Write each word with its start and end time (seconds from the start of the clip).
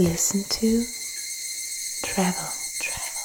Listen 0.00 0.44
to 0.48 0.84
Travel. 2.02 2.32
Travel. 2.78 3.18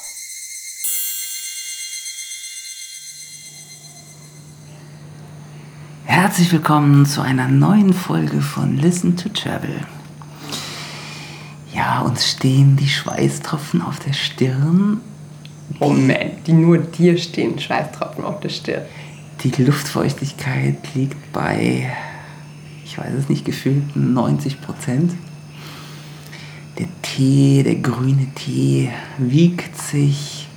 Herzlich 6.04 6.50
willkommen 6.50 7.06
zu 7.06 7.20
einer 7.20 7.46
neuen 7.46 7.92
Folge 7.92 8.40
von 8.40 8.76
Listen 8.76 9.16
to 9.16 9.28
Travel. 9.28 9.82
Ja, 11.72 12.00
uns 12.00 12.28
stehen 12.28 12.76
die 12.76 12.88
Schweißtropfen 12.88 13.80
auf 13.80 14.00
der 14.00 14.12
Stirn. 14.12 15.00
Moment, 15.78 16.44
die 16.48 16.54
nur 16.54 16.78
dir 16.78 17.16
stehen 17.18 17.56
Schweißtropfen 17.56 18.24
auf 18.24 18.40
der 18.40 18.48
Stirn. 18.48 18.82
Die 19.44 19.62
Luftfeuchtigkeit 19.62 20.92
liegt 20.96 21.32
bei, 21.32 21.94
ich 22.84 22.98
weiß 22.98 23.14
es 23.14 23.28
nicht, 23.28 23.44
gefühlten 23.44 24.12
90 24.12 24.60
Prozent. 24.60 25.12
Der 26.78 26.88
Tee, 27.02 27.62
der 27.62 27.76
grüne 27.76 28.26
Tee 28.34 28.90
wiegt 29.18 29.78
sich 29.78 30.48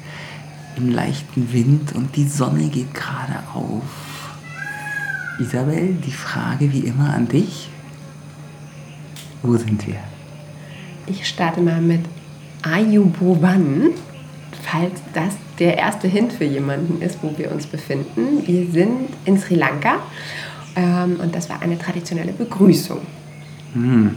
im 0.75 0.89
leichten 0.89 1.53
Wind 1.53 1.93
und 1.93 2.15
die 2.15 2.27
Sonne 2.27 2.69
geht 2.69 2.93
gerade 2.93 3.39
auf. 3.53 3.83
Isabel, 5.39 5.93
die 6.05 6.11
Frage 6.11 6.71
wie 6.73 6.79
immer 6.79 7.13
an 7.13 7.27
dich. 7.27 7.69
Wo 9.43 9.55
sind 9.57 9.85
wir? 9.85 9.99
Ich 11.05 11.27
starte 11.27 11.61
mal 11.61 11.81
mit 11.81 12.01
Ayubovan, 12.63 13.91
falls 14.63 14.99
das 15.13 15.35
der 15.59 15.77
erste 15.77 16.07
Hint 16.07 16.33
für 16.33 16.45
jemanden 16.45 17.01
ist, 17.01 17.19
wo 17.21 17.33
wir 17.37 17.51
uns 17.51 17.67
befinden. 17.67 18.45
Wir 18.45 18.69
sind 18.71 19.09
in 19.25 19.39
Sri 19.39 19.55
Lanka 19.55 19.97
ähm, 20.75 21.19
und 21.21 21.33
das 21.35 21.49
war 21.49 21.61
eine 21.61 21.77
traditionelle 21.77 22.33
Begrüßung. 22.33 22.99
Hm. 23.73 24.15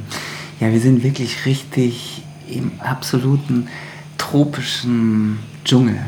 Ja, 0.61 0.71
wir 0.71 0.81
sind 0.81 1.03
wirklich 1.03 1.47
richtig 1.47 2.23
im 2.47 2.73
absoluten 2.81 3.69
tropischen 4.19 5.39
Dschungel. 5.65 5.99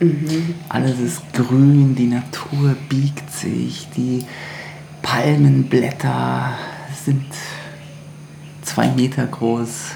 Mhm. 0.00 0.54
Alles 0.70 0.98
ist 0.98 1.20
grün, 1.34 1.94
die 1.94 2.06
Natur 2.06 2.74
biegt 2.88 3.30
sich, 3.30 3.88
die 3.94 4.24
Palmenblätter 5.02 6.52
sind 7.04 7.26
zwei 8.62 8.88
Meter 8.88 9.26
groß, 9.26 9.90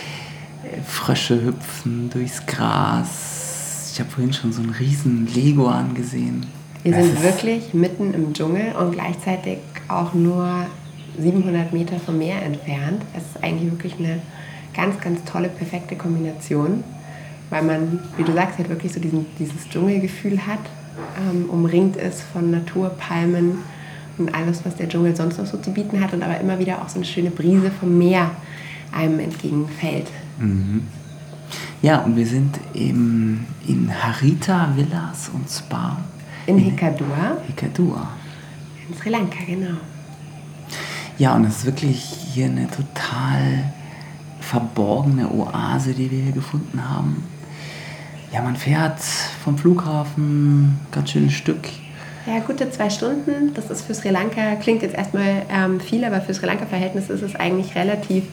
Frösche 0.86 1.42
hüpfen 1.42 2.10
durchs 2.10 2.44
Gras. 2.44 3.92
Ich 3.94 4.00
habe 4.00 4.10
vorhin 4.10 4.34
schon 4.34 4.52
so 4.52 4.60
einen 4.60 4.70
riesen 4.70 5.26
Lego 5.34 5.66
angesehen. 5.68 6.44
Wir 6.82 6.92
Das 6.92 7.06
sind 7.06 7.22
wirklich 7.22 7.72
mitten 7.72 8.12
im 8.12 8.34
Dschungel 8.34 8.74
und 8.74 8.92
gleichzeitig 8.92 9.58
auch 9.88 10.12
nur 10.12 10.66
700 11.20 11.72
Meter 11.72 11.98
vom 11.98 12.18
Meer 12.18 12.42
entfernt. 12.42 13.02
Es 13.16 13.22
ist 13.24 13.44
eigentlich 13.44 13.70
wirklich 13.70 13.94
eine 13.98 14.20
ganz, 14.74 15.00
ganz 15.00 15.24
tolle, 15.24 15.48
perfekte 15.48 15.96
Kombination, 15.96 16.84
weil 17.50 17.62
man, 17.62 18.00
wie 18.16 18.22
du 18.22 18.32
sagst, 18.32 18.58
halt 18.58 18.68
wirklich 18.68 18.92
so 18.92 19.00
diesen, 19.00 19.26
dieses 19.38 19.68
Dschungelgefühl 19.68 20.46
hat, 20.46 20.60
ähm, 21.18 21.48
umringt 21.50 21.96
ist 21.96 22.22
von 22.22 22.50
Natur, 22.50 22.90
Palmen 22.90 23.58
und 24.18 24.34
alles, 24.34 24.64
was 24.64 24.76
der 24.76 24.88
Dschungel 24.88 25.16
sonst 25.16 25.38
noch 25.38 25.46
so 25.46 25.58
zu 25.58 25.72
bieten 25.72 26.00
hat 26.00 26.12
und 26.12 26.22
aber 26.22 26.38
immer 26.38 26.58
wieder 26.58 26.82
auch 26.82 26.88
so 26.88 26.96
eine 26.96 27.04
schöne 27.04 27.30
Brise 27.30 27.70
vom 27.70 27.96
Meer 27.96 28.30
einem 28.92 29.20
entgegenfällt. 29.20 30.08
Ja, 31.82 31.98
und 32.00 32.16
wir 32.16 32.26
sind 32.26 32.58
im, 32.74 33.46
in 33.66 33.90
Harita 33.90 34.72
Villas 34.76 35.30
und 35.32 35.48
Spa 35.48 35.98
In 36.46 36.58
Hikkadur, 36.58 37.38
Hikkadur. 37.46 38.08
in 38.88 38.96
Sri 38.96 39.10
Lanka, 39.10 39.38
genau. 39.46 39.76
Ja, 41.20 41.34
und 41.34 41.44
es 41.44 41.58
ist 41.58 41.66
wirklich 41.66 42.02
hier 42.32 42.46
eine 42.46 42.66
total 42.66 43.64
verborgene 44.40 45.30
Oase, 45.30 45.92
die 45.92 46.10
wir 46.10 46.18
hier 46.18 46.32
gefunden 46.32 46.82
haben. 46.88 47.22
Ja, 48.32 48.40
man 48.40 48.56
fährt 48.56 49.00
vom 49.44 49.58
Flughafen 49.58 50.80
ganz 50.90 51.10
schön 51.10 51.26
ein 51.26 51.30
Stück. 51.30 51.68
Ja, 52.26 52.38
gute 52.38 52.70
zwei 52.70 52.88
Stunden. 52.88 53.52
Das 53.52 53.70
ist 53.70 53.82
für 53.82 53.92
Sri 53.92 54.08
Lanka, 54.08 54.54
klingt 54.62 54.80
jetzt 54.80 54.94
erstmal 54.94 55.42
ähm, 55.50 55.78
viel, 55.78 56.06
aber 56.06 56.22
für 56.22 56.32
Sri 56.32 56.46
Lanka-Verhältnisse 56.46 57.12
ist 57.12 57.22
es 57.22 57.36
eigentlich 57.36 57.74
relativ, 57.74 58.24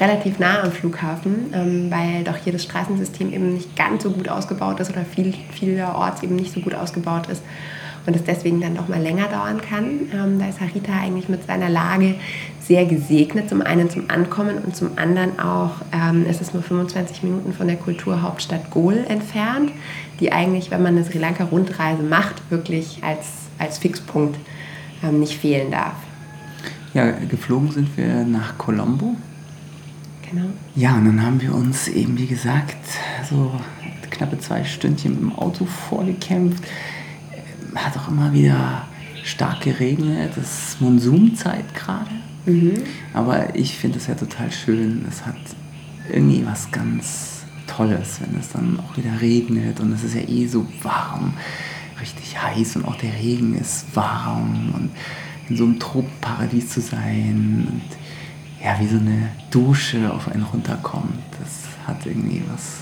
relativ 0.00 0.38
nah 0.38 0.62
am 0.62 0.72
Flughafen, 0.72 1.52
ähm, 1.52 1.90
weil 1.90 2.24
doch 2.24 2.38
hier 2.38 2.54
das 2.54 2.62
Straßensystem 2.62 3.30
eben 3.30 3.52
nicht 3.52 3.76
ganz 3.76 4.04
so 4.04 4.10
gut 4.10 4.30
ausgebaut 4.30 4.80
ist 4.80 4.88
oder 4.88 5.04
viel, 5.04 5.34
vielerorts 5.52 6.22
eben 6.22 6.36
nicht 6.36 6.54
so 6.54 6.60
gut 6.60 6.74
ausgebaut 6.74 7.26
ist 7.26 7.42
und 8.06 8.14
es 8.14 8.24
deswegen 8.24 8.60
dann 8.60 8.76
doch 8.76 8.88
mal 8.88 9.00
länger 9.00 9.28
dauern 9.28 9.60
kann. 9.60 10.08
Ähm, 10.14 10.38
da 10.38 10.48
ist 10.48 10.60
Harita 10.60 10.92
eigentlich 10.92 11.28
mit 11.28 11.46
seiner 11.46 11.68
Lage 11.68 12.14
sehr 12.60 12.84
gesegnet, 12.84 13.48
zum 13.48 13.62
einen 13.62 13.90
zum 13.90 14.10
Ankommen 14.10 14.58
und 14.58 14.74
zum 14.74 14.90
anderen 14.96 15.38
auch, 15.38 15.72
ähm, 15.92 16.26
es 16.28 16.40
ist 16.40 16.54
nur 16.54 16.62
25 16.62 17.22
Minuten 17.22 17.52
von 17.52 17.66
der 17.66 17.76
Kulturhauptstadt 17.76 18.70
Gol 18.70 19.04
entfernt, 19.08 19.70
die 20.20 20.32
eigentlich, 20.32 20.70
wenn 20.70 20.82
man 20.82 20.96
eine 20.96 21.04
Sri 21.04 21.18
Lanka-Rundreise 21.18 22.02
macht, 22.02 22.50
wirklich 22.50 23.00
als, 23.02 23.26
als 23.58 23.78
Fixpunkt 23.78 24.36
ähm, 25.02 25.20
nicht 25.20 25.36
fehlen 25.36 25.70
darf. 25.70 25.94
Ja, 26.94 27.10
geflogen 27.10 27.70
sind 27.70 27.96
wir 27.96 28.24
nach 28.24 28.56
Colombo. 28.58 29.16
Genau. 30.30 30.46
Ja, 30.74 30.96
und 30.96 31.04
dann 31.04 31.24
haben 31.24 31.40
wir 31.40 31.54
uns 31.54 31.88
eben, 31.88 32.18
wie 32.18 32.26
gesagt, 32.26 32.76
so 33.28 33.52
knappe 34.10 34.38
zwei 34.38 34.64
Stündchen 34.64 35.12
mit 35.12 35.20
dem 35.20 35.38
Auto 35.38 35.66
vorgekämpft. 35.66 36.64
Hat 37.76 37.96
auch 37.96 38.08
immer 38.08 38.32
wieder 38.32 38.86
stark 39.22 39.60
geregnet. 39.60 40.32
Es 40.36 40.70
ist 40.70 40.80
Monsunzeit 40.80 41.74
gerade. 41.74 42.10
Aber 43.12 43.54
ich 43.56 43.76
finde 43.76 43.98
es 43.98 44.06
ja 44.06 44.14
total 44.14 44.50
schön. 44.50 45.04
Es 45.08 45.26
hat 45.26 45.36
irgendwie 46.12 46.46
was 46.46 46.70
ganz 46.70 47.44
Tolles, 47.66 48.20
wenn 48.20 48.38
es 48.38 48.50
dann 48.50 48.80
auch 48.80 48.96
wieder 48.96 49.20
regnet. 49.20 49.80
Und 49.80 49.92
es 49.92 50.04
ist 50.04 50.14
ja 50.14 50.22
eh 50.22 50.46
so 50.46 50.66
warm, 50.82 51.34
richtig 52.00 52.40
heiß. 52.40 52.76
Und 52.76 52.84
auch 52.86 52.96
der 52.96 53.12
Regen 53.14 53.56
ist 53.56 53.94
warm. 53.94 54.72
Und 54.74 54.90
in 55.48 55.56
so 55.56 55.64
einem 55.64 55.78
Tropenparadies 55.78 56.70
zu 56.70 56.80
sein. 56.80 57.66
Und 57.68 58.64
ja, 58.64 58.78
wie 58.80 58.86
so 58.86 58.96
eine 58.96 59.30
Dusche 59.50 60.12
auf 60.12 60.28
einen 60.28 60.44
runterkommt. 60.44 61.22
Das 61.38 61.86
hat 61.86 62.06
irgendwie 62.06 62.42
was 62.50 62.78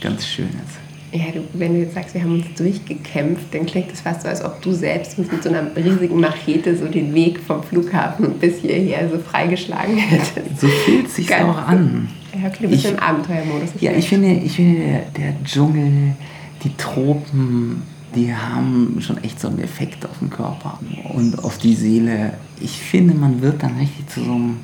ganz 0.00 0.26
Schönes. 0.26 0.83
Ja, 1.16 1.26
du, 1.32 1.42
wenn 1.52 1.74
du 1.74 1.80
jetzt 1.80 1.94
sagst, 1.94 2.12
wir 2.14 2.22
haben 2.22 2.32
uns 2.42 2.46
durchgekämpft, 2.56 3.54
dann 3.54 3.66
klingt 3.66 3.92
es 3.92 4.00
fast 4.00 4.22
so, 4.22 4.28
als 4.28 4.44
ob 4.44 4.60
du 4.62 4.72
selbst 4.72 5.16
mit 5.16 5.42
so 5.44 5.48
einer 5.48 5.64
riesigen 5.76 6.18
Machete 6.18 6.76
so 6.76 6.86
den 6.88 7.14
Weg 7.14 7.38
vom 7.38 7.62
Flughafen 7.62 8.32
bis 8.40 8.58
hierher 8.58 9.08
so 9.08 9.18
freigeschlagen 9.20 9.96
hättest. 9.96 10.60
So 10.60 10.66
fühlt 10.66 11.06
es 11.06 11.14
sich 11.14 11.32
auch 11.32 11.56
an. 11.56 12.08
Ja, 12.32 12.48
okay, 12.48 12.56
du 12.62 12.68
bist 12.68 12.84
Ich- 12.84 12.90
im 12.90 12.98
Abenteuermodus. 12.98 13.70
Ja, 13.80 13.92
ich 13.92 14.08
finde, 14.08 14.32
ich 14.32 14.56
finde 14.56 14.80
der, 14.80 15.00
der 15.16 15.44
Dschungel, 15.44 16.16
die 16.64 16.74
Tropen, 16.76 17.82
die 18.16 18.34
haben 18.34 18.96
schon 19.00 19.22
echt 19.22 19.38
so 19.38 19.46
einen 19.48 19.60
Effekt 19.60 20.04
auf 20.06 20.18
den 20.18 20.30
Körper 20.30 20.80
und 21.14 21.44
auf 21.44 21.58
die 21.58 21.74
Seele. 21.74 22.32
Ich 22.60 22.72
finde, 22.72 23.14
man 23.14 23.40
wird 23.40 23.62
dann 23.62 23.76
richtig 23.78 24.08
zu 24.08 24.24
so 24.24 24.32
einem 24.32 24.56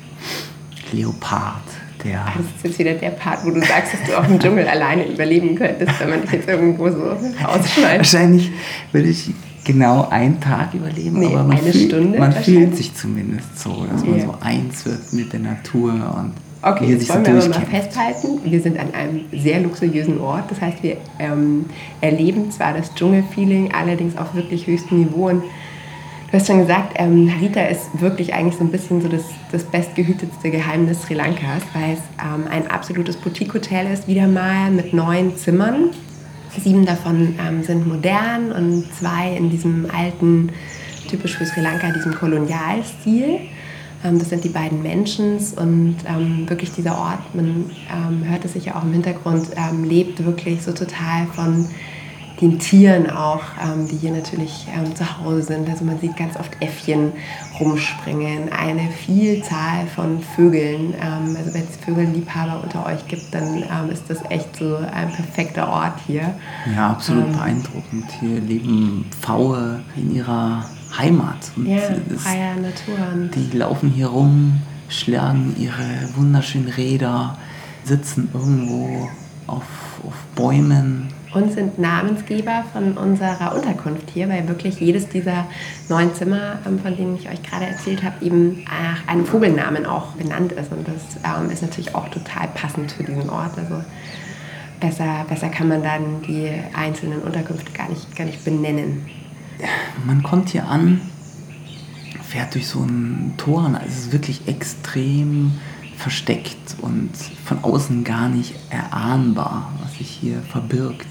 Leopard, 0.91 1.63
der 2.03 2.25
Das 2.37 2.45
ist 2.45 2.63
jetzt 2.63 2.79
wieder 2.79 2.93
der 2.93 3.11
Part, 3.11 3.45
wo 3.45 3.51
du 3.51 3.59
sagst, 3.61 3.93
dass 3.93 4.03
du 4.09 4.17
auch 4.17 4.27
im 4.27 4.39
Dschungel 4.39 4.67
alleine 4.67 5.07
überleben 5.07 5.55
könntest, 5.55 5.99
wenn 5.99 6.09
man 6.09 6.21
dich 6.21 6.31
jetzt 6.31 6.47
irgendwo 6.47 6.89
so 6.89 7.03
rausschmeißt. 7.43 7.97
Wahrscheinlich 7.97 8.51
würde 8.91 9.07
ich 9.09 9.31
genau 9.63 10.07
einen 10.09 10.39
Tag 10.39 10.73
überleben, 10.73 11.19
Nee, 11.19 11.27
aber 11.27 11.43
man, 11.43 11.57
Stunde 11.73 12.17
man 12.19 12.31
fühlt 12.33 12.75
sich 12.75 12.93
zumindest 12.95 13.59
so, 13.59 13.85
dass 13.91 14.03
man 14.03 14.17
Ja. 14.19 14.25
so 14.25 14.35
eins 14.41 14.85
wird 14.85 15.13
mit 15.13 15.31
der 15.33 15.39
Natur 15.41 15.91
und 15.93 16.33
Okay, 16.63 16.91
jetzt 16.91 17.09
wollen 17.09 17.25
wir 17.25 17.33
aber 17.37 17.47
mal 17.47 17.65
festhalten, 17.65 18.39
wir 18.43 18.61
sind 18.61 18.79
an 18.79 18.93
einem 18.93 19.21
sehr 19.33 19.61
luxuriösen 19.61 20.19
Ort. 20.21 20.51
Das 20.51 20.61
heißt, 20.61 20.83
wir 20.83 20.97
ähm, 21.17 21.65
erleben 22.01 22.51
zwar 22.51 22.75
das 22.75 22.93
Dschungelfeeling, 22.93 23.71
allerdings 23.73 24.15
auf 24.15 24.35
wirklich 24.35 24.67
höchstem 24.67 24.99
Niveau. 24.99 25.29
Und 25.29 25.41
du 26.31 26.37
hast 26.37 26.47
schon 26.47 26.59
gesagt, 26.59 26.93
ähm, 26.95 27.29
Harita 27.29 27.61
ist 27.61 27.89
wirklich 27.99 28.33
eigentlich 28.33 28.55
so 28.55 28.63
ein 28.63 28.71
bisschen 28.71 29.01
so 29.01 29.09
das, 29.09 29.23
das 29.51 29.63
bestgehütetste 29.65 30.49
Geheimnis 30.49 31.01
Sri 31.01 31.13
Lankas, 31.13 31.63
weil 31.73 31.93
es 31.93 31.99
ähm, 32.23 32.45
ein 32.49 32.67
absolutes 32.71 33.17
Boutique-Hotel 33.17 33.91
ist, 33.91 34.07
wieder 34.07 34.27
mal 34.27 34.71
mit 34.71 34.93
neun 34.93 35.35
Zimmern. 35.35 35.89
Sieben 36.57 36.85
davon 36.85 37.35
ähm, 37.45 37.63
sind 37.63 37.87
modern 37.87 38.51
und 38.51 38.85
zwei 38.97 39.35
in 39.35 39.49
diesem 39.49 39.87
alten, 39.93 40.51
typisch 41.09 41.37
für 41.37 41.45
Sri 41.45 41.61
Lanka, 41.61 41.91
diesem 41.91 42.15
Kolonialstil. 42.15 43.39
Ähm, 44.03 44.17
das 44.17 44.29
sind 44.29 44.43
die 44.45 44.49
beiden 44.49 44.81
Mentions 44.81 45.53
und 45.53 45.97
ähm, 46.07 46.49
wirklich 46.49 46.71
dieser 46.71 46.97
Ort, 46.97 47.35
man 47.35 47.69
ähm, 47.91 48.23
hört 48.29 48.45
es 48.45 48.53
sicher 48.53 48.77
auch 48.77 48.83
im 48.83 48.93
Hintergrund, 48.93 49.47
lebt 49.83 50.23
wirklich 50.25 50.61
so 50.61 50.71
total 50.71 51.27
von 51.33 51.67
den 52.41 52.57
Tieren 52.57 53.09
auch, 53.09 53.41
ähm, 53.63 53.87
die 53.87 53.97
hier 53.97 54.11
natürlich 54.11 54.65
ähm, 54.75 54.95
zu 54.95 55.19
Hause 55.19 55.43
sind. 55.43 55.69
Also 55.69 55.85
man 55.85 55.99
sieht 55.99 56.17
ganz 56.17 56.35
oft 56.35 56.51
Äffchen 56.59 57.13
rumspringen, 57.59 58.51
eine 58.51 58.89
Vielzahl 58.89 59.85
von 59.95 60.21
Vögeln. 60.35 60.93
Ähm, 60.99 61.35
also 61.37 61.53
wenn 61.53 61.61
es 61.63 61.77
Vögelliebhaber 61.85 62.63
unter 62.63 62.85
euch 62.87 63.07
gibt, 63.07 63.33
dann 63.33 63.57
ähm, 63.57 63.91
ist 63.91 64.03
das 64.09 64.17
echt 64.29 64.55
so 64.57 64.77
ein 64.77 65.11
perfekter 65.11 65.69
Ort 65.69 65.99
hier. 66.07 66.33
Ja, 66.75 66.89
absolut 66.89 67.25
Ähm. 67.25 67.31
beeindruckend. 67.33 68.05
Hier 68.19 68.39
leben 68.41 69.05
Pfaue 69.21 69.79
in 69.95 70.15
ihrer 70.15 70.65
Heimat. 70.97 71.51
Und 71.55 71.67
Ja, 71.67 71.79
freier 72.17 72.55
Natur. 72.55 73.29
Die 73.35 73.55
laufen 73.55 73.89
hier 73.89 74.07
rum, 74.07 74.61
schlagen 74.89 75.55
ihre 75.59 76.09
wunderschönen 76.15 76.67
Räder, 76.69 77.37
sitzen 77.83 78.29
irgendwo 78.33 79.07
auf, 79.47 79.63
auf 80.05 80.13
Bäumen. 80.35 81.09
Und 81.33 81.53
sind 81.53 81.79
Namensgeber 81.79 82.65
von 82.73 82.97
unserer 82.97 83.55
Unterkunft 83.55 84.09
hier, 84.13 84.27
weil 84.27 84.47
wirklich 84.49 84.79
jedes 84.81 85.07
dieser 85.07 85.45
neun 85.87 86.13
Zimmer, 86.13 86.59
ähm, 86.67 86.79
von 86.79 86.95
denen 86.97 87.15
ich 87.15 87.29
euch 87.29 87.41
gerade 87.41 87.65
erzählt 87.65 88.03
habe, 88.03 88.25
eben 88.25 88.65
nach 88.65 89.07
einem 89.07 89.25
Vogelnamen 89.25 89.85
auch 89.85 90.07
benannt 90.13 90.51
ist. 90.51 90.71
Und 90.71 90.85
das 90.87 91.17
ähm, 91.23 91.49
ist 91.49 91.61
natürlich 91.61 91.95
auch 91.95 92.09
total 92.09 92.49
passend 92.53 92.91
für 92.91 93.03
diesen 93.03 93.29
Ort. 93.29 93.57
Also 93.57 93.81
besser, 94.81 95.25
besser 95.29 95.47
kann 95.47 95.69
man 95.69 95.81
dann 95.81 96.21
die 96.27 96.51
einzelnen 96.73 97.21
Unterkünfte 97.21 97.71
gar 97.71 97.87
nicht, 97.87 98.13
gar 98.15 98.25
nicht 98.25 98.43
benennen. 98.43 99.05
Man 100.05 100.23
kommt 100.23 100.49
hier 100.49 100.67
an, 100.67 100.99
fährt 102.23 102.55
durch 102.55 102.67
so 102.67 102.79
ein 102.79 103.35
Tor 103.37 103.65
und 103.65 103.75
es 103.75 103.99
ist 103.99 104.11
wirklich 104.11 104.47
extrem 104.47 105.53
versteckt 105.97 106.75
und 106.81 107.11
von 107.45 107.63
außen 107.63 108.03
gar 108.03 108.27
nicht 108.27 108.55
erahnbar, 108.69 109.71
sich 110.01 110.17
hier 110.21 110.41
verbirgt. 110.41 111.07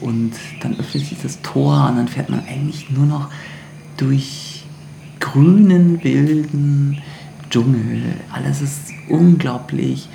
Und 0.00 0.32
dann 0.62 0.78
öffnet 0.78 1.04
sich 1.04 1.18
das 1.20 1.42
Tor 1.42 1.88
und 1.90 1.96
dann 1.96 2.08
fährt 2.08 2.30
man 2.30 2.42
eigentlich 2.46 2.90
nur 2.90 3.06
noch 3.06 3.28
durch 3.96 4.64
grünen, 5.18 6.02
wilden 6.02 6.98
Dschungel. 7.50 8.02
Alles 8.32 8.62
ist 8.62 8.92
unglaublich 9.08 10.08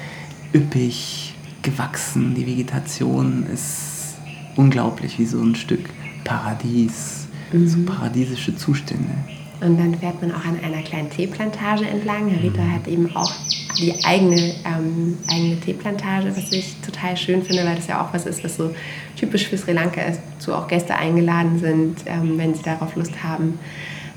üppig 0.53 1.35
gewachsen. 1.61 2.33
Die 2.35 2.47
Vegetation 2.47 3.45
ist 3.53 4.15
unglaublich 4.55 5.19
wie 5.19 5.25
so 5.25 5.41
ein 5.41 5.55
Stück 5.55 5.89
Paradies, 6.23 7.27
mhm. 7.51 7.67
so 7.67 7.83
paradiesische 7.85 8.55
Zustände. 8.55 9.13
Und 9.61 9.77
dann 9.77 9.93
fährt 9.95 10.21
man 10.21 10.31
auch 10.31 10.45
an 10.45 10.59
einer 10.63 10.81
kleinen 10.81 11.09
Teeplantage 11.09 11.85
entlang. 11.85 12.29
Rita 12.29 12.61
mhm. 12.61 12.71
hat 12.71 12.87
eben 12.87 13.15
auch 13.15 13.31
die 13.77 14.03
eigene, 14.03 14.55
ähm, 14.65 15.17
eigene 15.27 15.59
Teeplantage, 15.59 16.35
was 16.35 16.51
ich 16.51 16.75
total 16.85 17.17
schön 17.17 17.43
finde, 17.43 17.65
weil 17.65 17.75
das 17.75 17.87
ja 17.87 18.01
auch 18.01 18.13
was 18.13 18.25
ist, 18.25 18.43
was 18.43 18.57
so 18.57 18.73
typisch 19.15 19.47
für 19.47 19.57
Sri 19.57 19.73
Lanka 19.73 20.01
ist, 20.01 20.19
wozu 20.35 20.53
auch 20.53 20.67
Gäste 20.67 20.95
eingeladen 20.95 21.59
sind, 21.59 21.97
ähm, 22.05 22.37
wenn 22.37 22.53
sie 22.53 22.63
darauf 22.63 22.95
Lust 22.95 23.23
haben, 23.23 23.59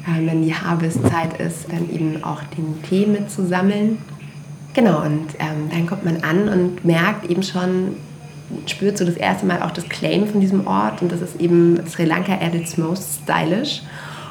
ähm, 0.07 0.27
wenn 0.27 0.43
die 0.43 0.55
Harvestzeit 0.55 1.41
ist, 1.41 1.67
dann 1.71 1.91
eben 1.91 2.23
auch 2.25 2.43
den 2.57 2.83
Tee 2.83 3.07
mitzusammeln. 3.07 3.99
Genau, 4.75 5.03
und 5.03 5.27
ähm, 5.39 5.71
dann 5.71 5.87
kommt 5.87 6.05
man 6.05 6.23
an 6.23 6.49
und 6.49 6.85
merkt 6.85 7.29
eben 7.31 7.43
schon, 7.43 7.97
spürt 8.67 8.97
so 8.97 9.05
das 9.05 9.17
erste 9.17 9.47
Mal 9.47 9.63
auch 9.63 9.73
das 9.73 9.89
Claim 9.89 10.27
von 10.27 10.41
diesem 10.41 10.67
Ort 10.67 11.03
und 11.03 11.11
das 11.11 11.21
ist 11.21 11.41
eben 11.41 11.81
Sri 11.89 12.05
Lanka 12.05 12.35
at 12.35 12.55
its 12.55 12.77
most 12.77 13.21
stylish. 13.23 13.83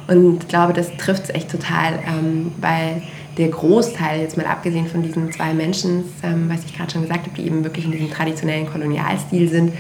Und 0.08 0.44
ich 0.44 0.48
glaube, 0.48 0.72
das 0.72 0.96
trifft 0.98 1.26
es 1.26 1.30
echt 1.32 1.52
total, 1.52 2.00
ähm, 2.08 2.54
weil 2.62 3.02
der 3.38 3.50
Großteil, 3.50 4.22
jetzt 4.22 4.38
mal 4.38 4.46
abgesehen 4.46 4.88
von 4.88 5.04
diesen 5.04 5.32
zwei 5.32 5.54
Menschen, 5.54 6.04
ähm, 6.24 6.50
was 6.50 6.66
ich 6.66 6.76
gerade 6.76 6.92
schon 6.92 7.02
gesagt 7.02 7.28
habe, 7.28 7.36
die 7.36 7.46
eben 7.46 7.64
wirklich 7.64 7.86
in 7.86 7.92
diesem 7.92 8.10
traditionellen 8.10 8.68
Kolonialstil 8.68 9.50
sind, 9.50 9.74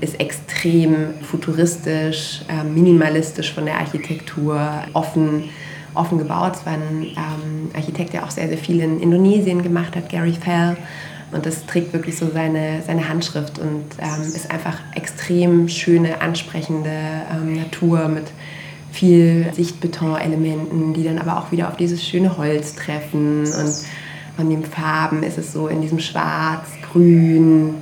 ist 0.00 0.20
extrem 0.20 1.14
futuristisch, 1.22 2.42
äh, 2.48 2.62
minimalistisch 2.62 3.52
von 3.52 3.64
der 3.64 3.78
Architektur, 3.78 4.60
offen, 4.92 5.44
offen 5.94 6.18
gebaut. 6.18 6.56
Es 6.56 6.66
war 6.66 6.74
ein 6.74 7.02
ähm, 7.02 7.70
Architekt, 7.74 8.12
der 8.12 8.24
auch 8.24 8.30
sehr, 8.30 8.48
sehr 8.48 8.58
viel 8.58 8.80
in 8.80 9.00
Indonesien 9.00 9.62
gemacht 9.62 9.96
hat, 9.96 10.08
Gary 10.08 10.34
Fell. 10.34 10.76
Und 11.32 11.44
das 11.44 11.66
trägt 11.66 11.92
wirklich 11.92 12.16
so 12.16 12.30
seine, 12.32 12.82
seine 12.86 13.08
Handschrift 13.08 13.58
und 13.58 13.84
ähm, 13.98 14.22
ist 14.22 14.50
einfach 14.50 14.78
extrem 14.94 15.68
schöne, 15.68 16.20
ansprechende 16.20 16.90
ähm, 17.30 17.54
Natur 17.54 18.08
mit 18.08 18.24
viel 18.92 19.46
Sichtbetonelementen, 19.54 20.94
die 20.94 21.04
dann 21.04 21.18
aber 21.18 21.38
auch 21.38 21.52
wieder 21.52 21.68
auf 21.68 21.76
dieses 21.76 22.04
schöne 22.04 22.36
Holz 22.36 22.74
treffen. 22.74 23.40
Und 23.40 23.74
von 24.36 24.50
den 24.50 24.64
Farben 24.64 25.22
ist 25.22 25.38
es 25.38 25.52
so 25.52 25.68
in 25.68 25.82
diesem 25.82 25.98
Schwarz, 25.98 26.68
Grün, 26.92 27.74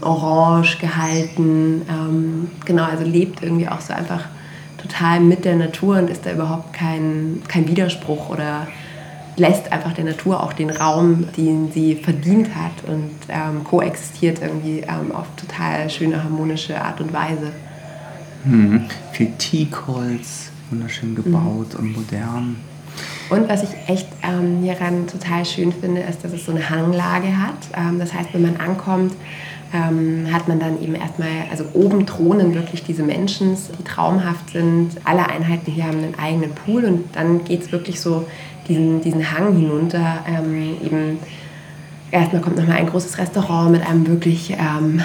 Orange 0.00 0.78
gehalten. 0.78 1.82
Ähm, 1.88 2.50
genau, 2.64 2.84
also 2.84 3.04
lebt 3.04 3.42
irgendwie 3.42 3.68
auch 3.68 3.80
so 3.80 3.92
einfach 3.92 4.24
total 4.78 5.20
mit 5.20 5.44
der 5.44 5.56
Natur 5.56 5.98
und 5.98 6.10
ist 6.10 6.24
da 6.24 6.32
überhaupt 6.32 6.72
kein, 6.72 7.42
kein 7.48 7.68
Widerspruch 7.68 8.28
oder 8.30 8.68
lässt 9.36 9.70
einfach 9.72 9.92
der 9.92 10.04
Natur 10.04 10.42
auch 10.42 10.52
den 10.52 10.70
Raum, 10.70 11.28
den 11.36 11.70
sie 11.72 11.94
verdient 11.94 12.54
hat 12.54 12.88
und 12.88 13.10
ähm, 13.28 13.64
koexistiert 13.64 14.40
irgendwie 14.42 14.80
ähm, 14.80 15.12
auf 15.12 15.26
total 15.36 15.88
schöne, 15.90 16.22
harmonische 16.22 16.80
Art 16.80 17.00
und 17.00 17.12
Weise. 17.12 17.52
Mhm. 18.44 18.84
Viel 19.12 19.32
Teakholz, 19.38 20.50
wunderschön 20.70 21.14
gebaut 21.14 21.74
mhm. 21.74 21.78
und 21.78 21.92
modern. 21.92 22.56
Und 23.30 23.48
was 23.48 23.62
ich 23.62 23.70
echt 23.86 24.08
ähm, 24.22 24.62
hieran 24.62 25.06
total 25.06 25.44
schön 25.44 25.72
finde, 25.72 26.00
ist, 26.00 26.24
dass 26.24 26.32
es 26.32 26.46
so 26.46 26.52
eine 26.52 26.68
Hanglage 26.68 27.38
hat. 27.38 27.56
Ähm, 27.76 27.98
das 27.98 28.14
heißt, 28.14 28.32
wenn 28.32 28.42
man 28.42 28.56
ankommt, 28.56 29.12
ähm, 29.74 30.26
hat 30.32 30.48
man 30.48 30.58
dann 30.58 30.82
eben 30.82 30.94
erstmal, 30.94 31.28
also 31.50 31.64
oben 31.74 32.06
thronen 32.06 32.54
wirklich 32.54 32.84
diese 32.84 33.02
Menschen, 33.02 33.56
die 33.78 33.84
traumhaft 33.84 34.50
sind. 34.50 34.92
Alle 35.04 35.28
Einheiten 35.28 35.70
hier 35.70 35.84
haben 35.84 35.98
einen 35.98 36.18
eigenen 36.18 36.52
Pool 36.52 36.84
und 36.84 37.14
dann 37.14 37.44
geht 37.44 37.62
es 37.62 37.72
wirklich 37.72 38.00
so 38.00 38.26
diesen, 38.66 39.02
diesen 39.02 39.30
Hang 39.30 39.54
hinunter. 39.56 40.24
Ähm, 40.26 40.76
eben 40.82 41.18
erstmal 42.10 42.40
kommt 42.40 42.56
nochmal 42.56 42.78
ein 42.78 42.86
großes 42.86 43.18
Restaurant 43.18 43.72
mit 43.72 43.86
einem 43.86 44.06
wirklich 44.06 44.52
ähm, 44.52 45.02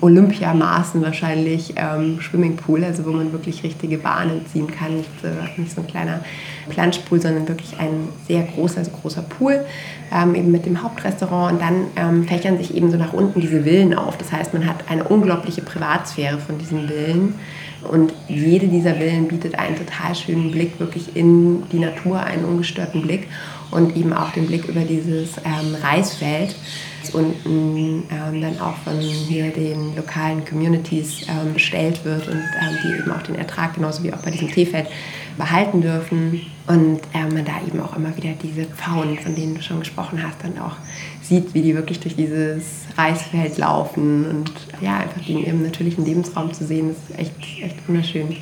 Olympiamaßen 0.00 1.02
wahrscheinlich 1.02 1.74
ähm, 1.76 2.18
Swimmingpool, 2.20 2.82
also 2.84 3.04
wo 3.04 3.10
man 3.10 3.32
wirklich 3.32 3.62
richtige 3.62 3.98
Bahnen 3.98 4.44
ziehen 4.52 4.68
kann. 4.68 4.96
Nicht, 4.96 5.10
äh, 5.24 5.60
nicht 5.60 5.74
so 5.74 5.80
ein 5.80 5.86
kleiner 5.86 6.20
Planschpool, 6.68 7.20
sondern 7.20 7.46
wirklich 7.48 7.78
ein 7.78 8.08
sehr 8.26 8.42
großer, 8.42 8.78
also 8.78 8.90
großer 8.90 9.22
Pool, 9.22 9.64
ähm, 10.12 10.34
eben 10.34 10.50
mit 10.50 10.66
dem 10.66 10.82
Hauptrestaurant. 10.82 11.52
Und 11.54 11.60
dann 11.60 11.86
ähm, 11.96 12.28
fächern 12.28 12.58
sich 12.58 12.74
eben 12.74 12.90
so 12.90 12.96
nach 12.96 13.12
unten 13.12 13.40
diese 13.40 13.62
Villen 13.62 13.94
auf. 13.94 14.18
Das 14.18 14.32
heißt, 14.32 14.52
man 14.54 14.66
hat 14.66 14.88
eine 14.88 15.04
unglaubliche 15.04 15.62
Privatsphäre 15.62 16.38
von 16.38 16.58
diesen 16.58 16.88
Villen. 16.88 17.34
Und 17.90 18.12
jede 18.28 18.68
dieser 18.68 18.94
Villen 18.94 19.28
bietet 19.28 19.58
einen 19.58 19.76
total 19.76 20.14
schönen 20.14 20.50
Blick 20.52 20.78
wirklich 20.78 21.16
in 21.16 21.64
die 21.70 21.80
Natur, 21.80 22.20
einen 22.20 22.44
ungestörten 22.44 23.02
Blick 23.02 23.26
und 23.72 23.96
eben 23.96 24.12
auch 24.12 24.30
den 24.30 24.46
Blick 24.46 24.68
über 24.68 24.82
dieses 24.82 25.38
ähm, 25.38 25.74
Reisfeld 25.82 26.54
unten 27.10 28.04
ähm, 28.10 28.40
dann 28.40 28.60
auch 28.60 28.76
von 28.78 28.98
hier 28.98 29.50
den 29.50 29.94
lokalen 29.96 30.44
Communities 30.44 31.26
ähm, 31.28 31.52
bestellt 31.54 32.04
wird 32.04 32.28
und 32.28 32.36
ähm, 32.36 32.78
die 32.82 32.98
eben 32.98 33.10
auch 33.10 33.22
den 33.22 33.34
Ertrag 33.34 33.74
genauso 33.74 34.02
wie 34.02 34.12
auch 34.12 34.18
bei 34.18 34.30
diesem 34.30 34.50
Teefeld 34.50 34.86
behalten 35.36 35.80
dürfen 35.80 36.40
und 36.66 37.00
ähm, 37.14 37.34
man 37.34 37.44
da 37.44 37.52
eben 37.66 37.80
auch 37.80 37.96
immer 37.96 38.16
wieder 38.16 38.30
diese 38.42 38.64
Pfauen, 38.64 39.18
von 39.18 39.34
denen 39.34 39.54
du 39.54 39.62
schon 39.62 39.80
gesprochen 39.80 40.22
hast, 40.22 40.36
dann 40.42 40.58
auch 40.58 40.76
sieht, 41.22 41.54
wie 41.54 41.62
die 41.62 41.74
wirklich 41.74 42.00
durch 42.00 42.16
dieses 42.16 42.64
Reisfeld 42.96 43.58
laufen 43.58 44.26
und 44.26 44.50
ja, 44.80 44.98
einfach 44.98 45.24
den 45.24 45.38
ihrem 45.38 45.62
natürlichen 45.62 46.04
Lebensraum 46.04 46.52
zu 46.52 46.66
sehen, 46.66 46.90
ist 46.90 47.18
echt, 47.18 47.34
echt 47.62 47.88
wunderschön. 47.88 48.36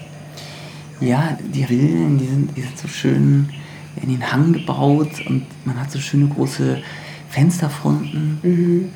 Ja, 1.00 1.38
die 1.54 1.64
Villen, 1.64 2.18
die 2.18 2.26
sind, 2.26 2.56
die 2.56 2.62
sind 2.62 2.78
so 2.78 2.88
schön 2.88 3.48
in 4.02 4.08
den 4.10 4.32
Hang 4.32 4.52
gebaut 4.52 5.10
und 5.26 5.46
man 5.64 5.80
hat 5.80 5.90
so 5.90 5.98
schöne 5.98 6.26
große 6.26 6.82
Fensterfronten. 7.30 8.38
Mhm. 8.42 8.88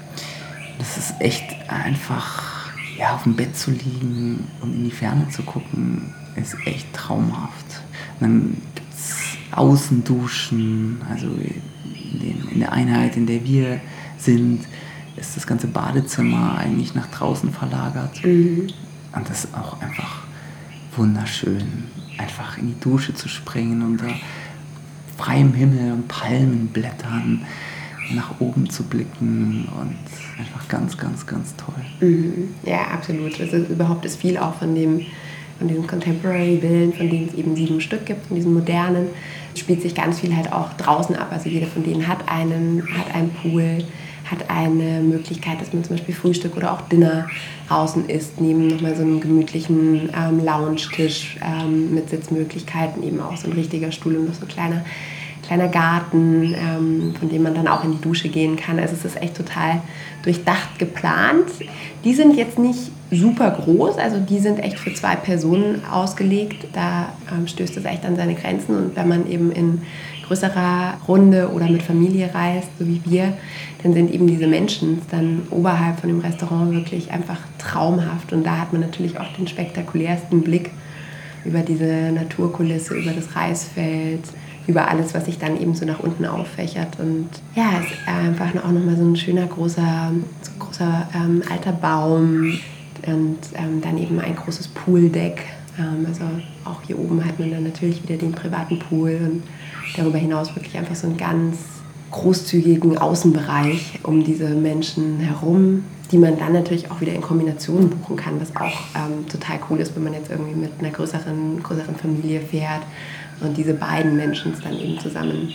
Das 0.79 0.99
ist 0.99 1.15
echt 1.21 1.71
einfach, 1.71 2.71
ja, 2.99 3.15
auf 3.15 3.23
dem 3.23 3.37
Bett 3.37 3.57
zu 3.57 3.71
liegen 3.71 4.47
und 4.61 4.75
in 4.75 4.85
die 4.85 4.91
Ferne 4.91 5.29
zu 5.31 5.43
gucken, 5.43 6.13
ist 6.37 6.57
echt 6.67 6.93
traumhaft. 6.93 7.81
Und 8.19 8.21
dann 8.21 8.57
gibt 8.75 8.95
es 8.95 9.37
Außenduschen, 9.53 11.01
also 11.09 11.29
in, 11.29 12.19
den, 12.21 12.49
in 12.53 12.61
der 12.61 12.73
Einheit, 12.73 13.17
in 13.17 13.27
der 13.27 13.45
wir 13.45 13.81
sind, 14.19 14.65
ist 15.17 15.37
das 15.37 15.47
ganze 15.47 15.69
Badezimmer 15.69 16.59
eigentlich 16.59 16.95
nach 16.95 17.07
draußen 17.07 17.53
verlagert. 17.53 18.25
Mhm. 18.25 18.69
Und 19.15 19.29
das 19.29 19.45
ist 19.45 19.55
auch 19.55 19.81
einfach 19.81 20.23
wunderschön, 20.97 21.85
einfach 22.19 22.59
in 22.59 22.69
die 22.69 22.81
Dusche 22.81 23.15
zu 23.15 23.29
springen 23.29 23.83
unter 23.83 24.09
freiem 25.17 25.55
Himmel 25.55 25.93
und 25.93 26.09
Palmenblättern 26.09 27.47
nach 28.13 28.41
oben 28.41 28.69
zu 28.69 28.83
blicken 28.85 29.69
und 29.81 29.97
einfach 30.39 30.69
ganz, 30.69 30.97
ganz, 30.97 31.27
ganz 31.27 31.55
toll. 31.57 32.09
Mhm. 32.09 32.55
Ja, 32.65 32.83
absolut. 32.93 33.41
Also 33.41 33.57
überhaupt 33.57 34.05
ist 34.05 34.21
viel 34.21 34.37
auch 34.37 34.55
von 34.55 34.75
dem 34.75 35.07
von 35.59 35.69
diesen 35.69 35.87
Contemporary 35.87 36.59
Villen, 36.61 36.93
von 36.93 37.09
denen 37.09 37.29
es 37.29 37.35
eben 37.35 37.55
sieben 37.55 37.81
Stück 37.81 38.07
gibt, 38.07 38.27
von 38.27 38.37
diesen 38.37 38.55
modernen, 38.55 39.09
spielt 39.55 39.83
sich 39.83 39.95
ganz 39.95 40.21
viel 40.21 40.35
halt 40.35 40.53
auch 40.53 40.73
draußen 40.75 41.15
ab. 41.17 41.29
Also 41.31 41.49
jeder 41.49 41.67
von 41.67 41.85
denen 41.85 42.09
hat 42.09 42.29
einen, 42.29 42.83
hat 42.97 43.15
einen 43.15 43.31
Pool, 43.31 43.85
hat 44.25 44.51
eine 44.51 45.01
Möglichkeit, 45.01 45.61
dass 45.61 45.73
man 45.73 45.85
zum 45.85 45.97
Beispiel 45.97 46.15
Frühstück 46.15 46.57
oder 46.57 46.73
auch 46.73 46.81
Dinner 46.83 47.29
draußen 47.69 48.09
isst, 48.09 48.41
neben 48.41 48.67
nochmal 48.69 48.97
so 48.97 49.03
einem 49.03 49.21
gemütlichen 49.21 50.11
ähm, 50.15 50.45
Lounge-Tisch 50.45 51.37
ähm, 51.43 51.95
mit 51.95 52.11
Sitzmöglichkeiten, 52.11 53.03
eben 53.03 53.21
auch 53.21 53.37
so 53.37 53.49
ein 53.49 53.53
richtiger 53.53 53.93
Stuhl 53.93 54.17
und 54.17 54.27
noch 54.27 54.35
so 54.35 54.43
ein 54.43 54.49
kleiner 54.49 54.85
kleiner 55.47 55.69
Garten, 55.69 56.55
ähm, 56.55 57.15
von 57.19 57.29
dem 57.29 57.43
man 57.43 57.55
dann 57.55 57.69
auch 57.69 57.85
in 57.85 57.93
die 57.93 58.01
Dusche 58.01 58.29
gehen 58.29 58.57
kann. 58.57 58.79
Also 58.79 58.95
es 58.95 59.05
ist 59.05 59.21
echt 59.21 59.37
total 59.37 59.81
durchdacht 60.23 60.79
geplant. 60.79 61.47
Die 62.05 62.15
sind 62.15 62.37
jetzt 62.37 62.59
nicht 62.59 62.91
super 63.11 63.51
groß, 63.51 63.99
also 63.99 64.19
die 64.19 64.39
sind 64.39 64.59
echt 64.59 64.79
für 64.79 64.93
zwei 64.95 65.17
Personen 65.17 65.83
ausgelegt. 65.91 66.67
Da 66.73 67.13
ähm, 67.33 67.47
stößt 67.47 67.77
es 67.77 67.85
echt 67.85 68.05
an 68.05 68.17
seine 68.17 68.35
Grenzen 68.35 68.77
und 68.77 68.97
wenn 68.97 69.09
man 69.09 69.31
eben 69.31 69.53
in 69.53 69.83
größerer 70.27 70.95
Runde 71.07 71.51
oder 71.51 71.69
mit 71.69 71.83
Familie 71.83 72.31
reist, 72.33 72.69
so 72.79 72.87
wie 72.87 73.01
wir, 73.05 73.35
dann 73.83 73.93
sind 73.93 74.13
eben 74.13 74.27
diese 74.27 74.47
Menschen 74.47 75.03
dann 75.11 75.43
oberhalb 75.51 76.01
von 76.01 76.09
dem 76.09 76.21
Restaurant 76.21 76.73
wirklich 76.73 77.11
einfach 77.11 77.39
traumhaft. 77.59 78.33
Und 78.33 78.45
da 78.45 78.59
hat 78.59 78.73
man 78.73 78.81
natürlich 78.81 79.21
auch 79.21 79.31
den 79.37 79.47
spektakulärsten 79.47 80.41
Blick 80.41 80.71
über 81.45 81.61
diese 81.61 82.11
Naturkulisse, 82.13 82.95
über 82.95 83.13
das 83.13 83.37
Reisfeld, 83.37 84.23
über 84.67 84.89
alles, 84.89 85.15
was 85.15 85.27
sich 85.27 85.39
dann 85.39 85.61
eben 85.61 85.75
so 85.75 85.85
nach 85.85 86.01
unten 86.01 86.25
auffächert. 86.25 86.99
Und 86.99 87.29
ja, 87.55 87.73
es 87.81 87.93
ist 87.93 88.09
einfach 88.09 88.49
auch 88.65 88.73
nochmal 88.73 88.97
so 88.97 89.05
ein 89.05 89.17
schöner, 89.17 89.47
großer, 89.47 90.13
so 90.43 90.53
großer 90.59 91.09
ähm, 91.15 91.43
alter 91.51 91.73
Baum 91.73 92.59
und 93.07 93.39
ähm, 93.55 93.81
dann 93.83 93.99
eben 93.99 94.19
ein 94.21 94.35
großes 94.37 94.69
Pooldeck. 94.69 95.45
Ähm, 95.79 96.07
also 96.07 96.25
auch 96.65 96.83
hier 96.87 96.99
oben 96.99 97.25
hat 97.25 97.39
man 97.39 97.51
dann 97.51 97.65
natürlich 97.65 98.03
wieder 98.03 98.17
den 98.17 98.33
privaten 98.33 98.79
Pool 98.79 99.19
und 99.23 99.43
darüber 99.97 100.19
hinaus 100.19 100.55
wirklich 100.55 100.77
einfach 100.77 100.95
so 100.95 101.09
einen 101.09 101.19
ganz 101.19 101.59
großzügigen 102.11 102.97
Außenbereich 102.97 104.01
um 104.05 104.23
diese 104.23 104.49
Menschen 104.51 105.19
herum, 105.19 105.85
die 106.13 106.19
man 106.19 106.39
dann 106.39 106.53
natürlich 106.53 106.91
auch 106.91 107.01
wieder 107.01 107.13
in 107.13 107.21
Kombination 107.21 107.91
buchen 107.91 108.17
kann, 108.17 108.41
was 108.41 108.55
auch 108.55 108.81
ähm, 108.95 109.27
total 109.29 109.59
cool 109.69 109.81
ist, 109.81 109.97
wenn 109.97 110.05
man 110.05 110.15
jetzt 110.15 110.31
irgendwie 110.31 110.55
mit 110.55 110.71
einer 110.79 110.91
größeren, 110.91 111.63
größeren 111.63 111.97
Familie 111.97 112.41
fährt 112.41 112.83
und 113.41 113.57
diese 113.57 113.75
beiden 113.75 114.17
Menschen 114.17 114.53
dann 114.63 114.79
eben 114.79 114.99
zusammen, 114.99 115.53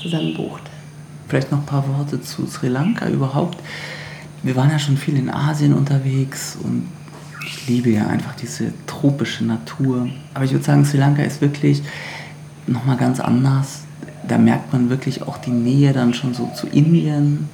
zusammen 0.00 0.34
bucht. 0.34 0.62
Vielleicht 1.28 1.52
noch 1.52 1.60
ein 1.60 1.66
paar 1.66 1.86
Worte 1.88 2.20
zu 2.20 2.46
Sri 2.46 2.68
Lanka 2.68 3.08
überhaupt. 3.08 3.58
Wir 4.42 4.56
waren 4.56 4.70
ja 4.70 4.78
schon 4.78 4.96
viel 4.96 5.16
in 5.16 5.30
Asien 5.30 5.74
unterwegs 5.74 6.56
und 6.62 6.88
ich 7.46 7.68
liebe 7.68 7.90
ja 7.90 8.06
einfach 8.06 8.34
diese 8.34 8.72
tropische 8.86 9.44
Natur. 9.44 10.08
Aber 10.34 10.44
ich 10.44 10.52
würde 10.52 10.64
sagen, 10.64 10.84
Sri 10.84 10.98
Lanka 10.98 11.22
ist 11.22 11.40
wirklich 11.40 11.82
nochmal 12.66 12.96
ganz 12.96 13.20
anders. 13.20 13.82
Da 14.26 14.38
merkt 14.38 14.72
man 14.72 14.90
wirklich 14.90 15.22
auch 15.22 15.38
die 15.38 15.50
Nähe 15.50 15.92
dann 15.92 16.14
schon 16.14 16.34
so 16.34 16.50
zu 16.54 16.66
Indien. 16.66 17.48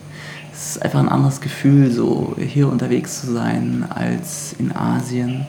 Es 0.53 0.77
ist 0.77 0.83
einfach 0.83 1.01
ein 1.01 1.09
anderes 1.09 1.41
Gefühl, 1.41 1.91
so 1.91 2.35
hier 2.39 2.69
unterwegs 2.69 3.21
zu 3.21 3.33
sein 3.33 3.85
als 3.89 4.55
in 4.59 4.75
Asien. 4.75 5.47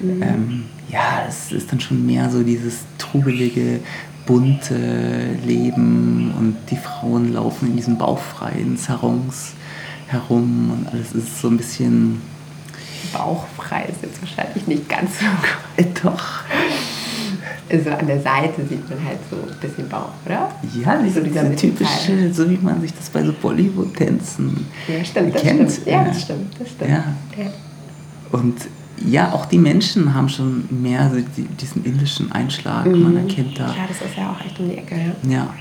Mhm. 0.00 0.22
Ähm, 0.22 0.64
ja, 0.94 1.24
es 1.28 1.50
ist 1.50 1.72
dann 1.72 1.80
schon 1.80 2.06
mehr 2.06 2.30
so 2.30 2.42
dieses 2.42 2.80
trubelige, 2.98 3.80
bunte 4.26 5.36
Leben 5.44 6.32
und 6.38 6.56
die 6.70 6.76
Frauen 6.76 7.32
laufen 7.32 7.70
in 7.70 7.76
diesen 7.76 7.98
bauchfreien 7.98 8.76
Sarons 8.76 9.54
herum 10.06 10.70
und 10.70 10.88
alles 10.88 11.12
ist 11.12 11.40
so 11.40 11.48
ein 11.48 11.56
bisschen. 11.56 12.22
Bauchfrei 13.12 13.84
ist 13.84 14.02
jetzt 14.02 14.20
wahrscheinlich 14.22 14.66
nicht 14.66 14.88
ganz 14.88 15.18
so 15.18 15.26
gut. 15.26 15.84
Äh, 15.84 16.00
doch. 16.02 16.44
Also 17.70 17.90
an 17.90 18.06
der 18.06 18.20
Seite 18.20 18.64
sieht 18.68 18.88
man 18.88 19.04
halt 19.04 19.18
so 19.30 19.36
ein 19.36 19.58
bisschen 19.60 19.88
Bauch, 19.88 20.10
oder? 20.24 20.50
Ja, 20.74 21.00
so 21.12 21.20
dieser 21.20 21.56
typische, 21.56 22.32
so 22.32 22.48
wie 22.48 22.58
man 22.58 22.80
sich 22.80 22.94
das 22.94 23.10
bei 23.10 23.24
so 23.24 23.32
Bollywood-Tänzen 23.32 24.66
ja, 24.86 25.04
stimmt, 25.04 25.34
kennt. 25.34 25.72
Stimmt. 25.72 25.86
Ja, 25.86 26.04
das 26.04 26.22
stimmt, 26.22 26.54
das 26.58 26.70
stimmt. 26.70 26.90
Ja. 26.90 27.04
ja. 27.36 27.50
Und 28.30 28.56
ja, 29.04 29.32
auch 29.32 29.46
die 29.46 29.58
Menschen 29.58 30.14
haben 30.14 30.28
schon 30.28 30.64
mehr 30.70 31.10
so 31.10 31.20
diesen 31.60 31.84
indischen 31.84 32.32
Einschlag. 32.32 32.86
Mhm. 32.86 33.02
Man 33.02 33.16
erkennt 33.16 33.58
da. 33.58 33.68
Ja, 33.68 33.86
das 33.88 34.00
ist 34.00 34.16
ja 34.16 34.30
auch 34.30 34.44
echt 34.44 34.58
um 34.58 34.68
die 34.68 34.78
Ecke. 34.78 34.96
Ja. 35.24 35.30
ja. 35.30 35.54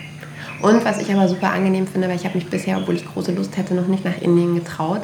Und 0.61 0.85
was 0.85 1.01
ich 1.01 1.13
aber 1.13 1.27
super 1.27 1.51
angenehm 1.51 1.87
finde, 1.87 2.07
weil 2.07 2.15
ich 2.15 2.25
habe 2.25 2.35
mich 2.35 2.47
bisher, 2.47 2.77
obwohl 2.77 2.95
ich 2.95 3.05
große 3.05 3.33
Lust 3.33 3.57
hätte, 3.57 3.73
noch 3.73 3.87
nicht 3.87 4.05
nach 4.05 4.21
Indien 4.21 4.55
getraut. 4.55 5.01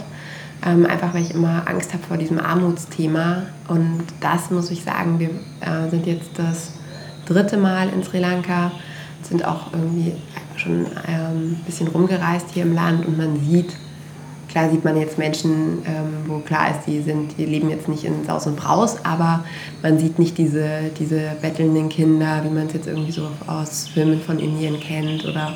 Ähm, 0.65 0.85
einfach 0.85 1.13
weil 1.13 1.23
ich 1.23 1.33
immer 1.33 1.63
Angst 1.67 1.93
habe 1.93 2.03
vor 2.03 2.17
diesem 2.17 2.39
Armutsthema. 2.39 3.43
Und 3.67 4.03
das 4.19 4.51
muss 4.51 4.71
ich 4.71 4.83
sagen, 4.83 5.19
wir 5.19 5.29
äh, 5.61 5.89
sind 5.89 6.05
jetzt 6.05 6.31
das 6.35 6.73
dritte 7.25 7.57
Mal 7.57 7.89
in 7.89 8.03
Sri 8.03 8.19
Lanka, 8.19 8.71
sind 9.21 9.45
auch 9.45 9.73
irgendwie 9.73 10.13
schon 10.55 10.85
ähm, 11.07 11.57
ein 11.57 11.63
bisschen 11.65 11.87
rumgereist 11.87 12.47
hier 12.51 12.63
im 12.63 12.73
Land 12.73 13.05
und 13.05 13.17
man 13.17 13.39
sieht, 13.39 13.75
Klar 14.49 14.69
sieht 14.71 14.83
man 14.83 14.97
jetzt 14.97 15.17
Menschen, 15.17 15.83
ähm, 15.85 16.25
wo 16.25 16.39
klar 16.39 16.71
ist, 16.71 16.87
die, 16.87 17.01
sind, 17.01 17.37
die 17.37 17.45
leben 17.45 17.69
jetzt 17.69 17.87
nicht 17.87 18.03
in 18.03 18.25
Saus 18.25 18.47
und 18.47 18.55
Braus, 18.55 18.97
aber 19.03 19.43
man 19.83 19.99
sieht 19.99 20.17
nicht 20.17 20.37
diese, 20.37 20.89
diese 20.97 21.35
bettelnden 21.41 21.89
Kinder, 21.89 22.43
wie 22.43 22.49
man 22.49 22.67
es 22.67 22.73
jetzt 22.73 22.87
irgendwie 22.87 23.11
so 23.11 23.29
aus 23.45 23.87
Filmen 23.93 24.19
von 24.21 24.39
Indien 24.39 24.79
kennt 24.79 25.25
oder 25.25 25.55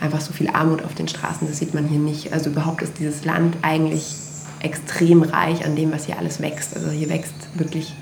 einfach 0.00 0.20
so 0.20 0.32
viel 0.32 0.48
Armut 0.48 0.84
auf 0.84 0.94
den 0.94 1.08
Straßen, 1.08 1.46
das 1.46 1.58
sieht 1.58 1.74
man 1.74 1.86
hier 1.86 1.98
nicht. 1.98 2.32
Also 2.32 2.50
überhaupt 2.50 2.82
ist 2.82 2.98
dieses 2.98 3.24
Land 3.24 3.56
eigentlich 3.62 4.16
extrem 4.60 5.22
reich 5.22 5.64
an 5.64 5.76
dem, 5.76 5.92
was 5.92 6.06
hier 6.06 6.18
alles 6.18 6.40
wächst. 6.40 6.76
Also 6.76 6.90
hier 6.90 7.08
wächst 7.08 7.34
wirklich 7.54 7.94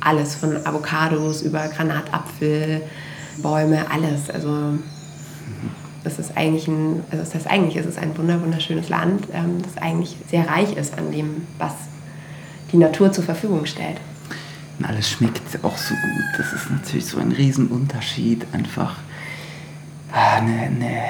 alles, 0.00 0.34
von 0.34 0.64
Avocados 0.64 1.42
über 1.42 1.66
Granatapfel, 1.68 2.82
Bäume, 3.38 3.90
alles. 3.90 4.30
Also 4.30 4.78
es 6.04 6.18
ist 6.18 6.36
eigentlich 6.36 6.68
ein, 6.68 7.02
also 7.10 7.24
das 7.24 7.34
heißt 7.34 7.46
eigentlich 7.46 7.76
ist 7.76 7.86
es 7.86 7.96
ein 7.98 8.16
wunderschönes 8.16 8.88
Land, 8.88 9.26
ähm, 9.32 9.62
das 9.62 9.76
eigentlich 9.82 10.16
sehr 10.30 10.48
reich 10.48 10.76
ist 10.76 10.96
an 10.98 11.10
dem, 11.10 11.46
was 11.58 11.72
die 12.72 12.76
Natur 12.76 13.10
zur 13.12 13.24
Verfügung 13.24 13.66
stellt. 13.66 13.98
Und 14.78 14.84
alles 14.86 15.08
schmeckt 15.08 15.42
auch 15.64 15.76
so 15.76 15.94
gut. 15.94 16.24
Das 16.36 16.52
ist 16.52 16.70
natürlich 16.70 17.06
so 17.06 17.18
ein 17.18 17.32
Riesenunterschied, 17.32 18.46
einfach 18.52 18.96
ah, 20.12 20.36
eine, 20.38 20.62
eine 20.62 21.02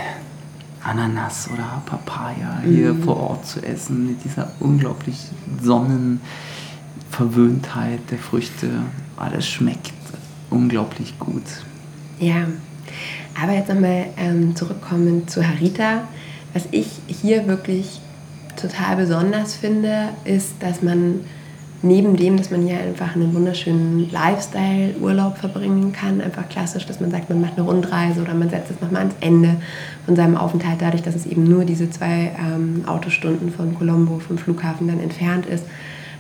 Ananas 0.83 1.51
oder 1.51 1.83
Papaya 1.87 2.61
hier 2.63 2.93
mm. 2.93 3.05
vor 3.05 3.17
Ort 3.17 3.47
zu 3.47 3.63
essen, 3.63 4.09
mit 4.09 4.23
dieser 4.23 4.53
unglaublich 4.61 5.17
Sonnenverwöhntheit 5.63 8.01
der 8.11 8.19
Früchte. 8.19 8.83
Alles 9.17 9.49
schmeckt 9.49 9.95
unglaublich 10.51 11.19
gut. 11.19 11.43
Ja, 12.21 12.47
aber 13.41 13.53
jetzt 13.53 13.69
nochmal 13.69 14.07
ähm, 14.17 14.55
zurückkommen 14.57 15.29
zu 15.29 15.47
Harita. 15.47 16.09
Was 16.53 16.69
ich 16.71 16.89
hier 17.07 17.47
wirklich 17.47 18.01
total 18.57 18.97
besonders 18.97 19.55
finde, 19.57 20.11
ist, 20.25 20.55
dass 20.61 20.83
man 20.83 21.21
neben 21.85 22.17
dem, 22.17 22.37
dass 22.39 22.51
man 22.51 22.63
hier 22.63 22.79
einfach 22.79 23.15
einen 23.15 23.35
wunderschönen 23.35 24.11
Lifestyle-Urlaub 24.11 25.37
verbringen 25.37 25.93
kann, 25.93 26.21
einfach 26.21 26.49
klassisch, 26.49 26.87
dass 26.87 26.99
man 26.99 27.11
sagt, 27.11 27.29
man 27.29 27.41
macht 27.41 27.59
eine 27.59 27.67
Rundreise 27.67 28.23
oder 28.23 28.33
man 28.33 28.49
setzt 28.49 28.71
es 28.71 28.81
nochmal 28.81 29.03
ans 29.03 29.17
Ende 29.21 29.57
von 30.07 30.17
seinem 30.17 30.37
Aufenthalt, 30.37 30.81
dadurch, 30.81 31.03
dass 31.03 31.15
es 31.15 31.27
eben 31.27 31.45
nur 31.45 31.65
diese 31.65 31.91
zwei 31.91 32.33
ähm, 32.39 32.85
Autostunden 32.87 33.53
von 33.53 33.75
Colombo, 33.75 34.19
vom 34.19 34.39
Flughafen 34.39 34.89
dann 34.89 34.99
entfernt 34.99 35.45
ist, 35.45 35.65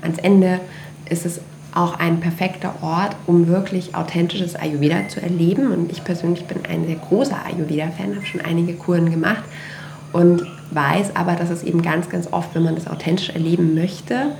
ans 0.02 0.18
Ende 0.18 0.60
ist 1.08 1.24
es 1.24 1.40
auch 1.74 1.98
ein 1.98 2.20
perfekter 2.20 2.74
Ort, 2.82 3.16
um 3.26 3.48
wirklich 3.48 3.94
authentisches 3.94 4.54
Ayurveda 4.54 5.08
zu 5.08 5.20
erleben. 5.20 5.72
Und 5.72 5.90
ich 5.90 6.04
persönlich 6.04 6.44
bin 6.44 6.64
ein 6.66 6.86
sehr 6.86 6.96
großer 6.96 7.36
Ayurveda-Fan, 7.44 8.14
habe 8.14 8.26
schon 8.26 8.40
einige 8.40 8.74
Kuren 8.74 9.10
gemacht 9.10 9.42
und 10.12 10.42
weiß 10.70 11.16
aber, 11.16 11.34
dass 11.34 11.50
es 11.50 11.64
eben 11.64 11.82
ganz, 11.82 12.08
ganz 12.08 12.32
oft, 12.32 12.54
wenn 12.54 12.62
man 12.62 12.76
das 12.76 12.86
authentisch 12.86 13.30
erleben 13.30 13.74
möchte, 13.74 14.32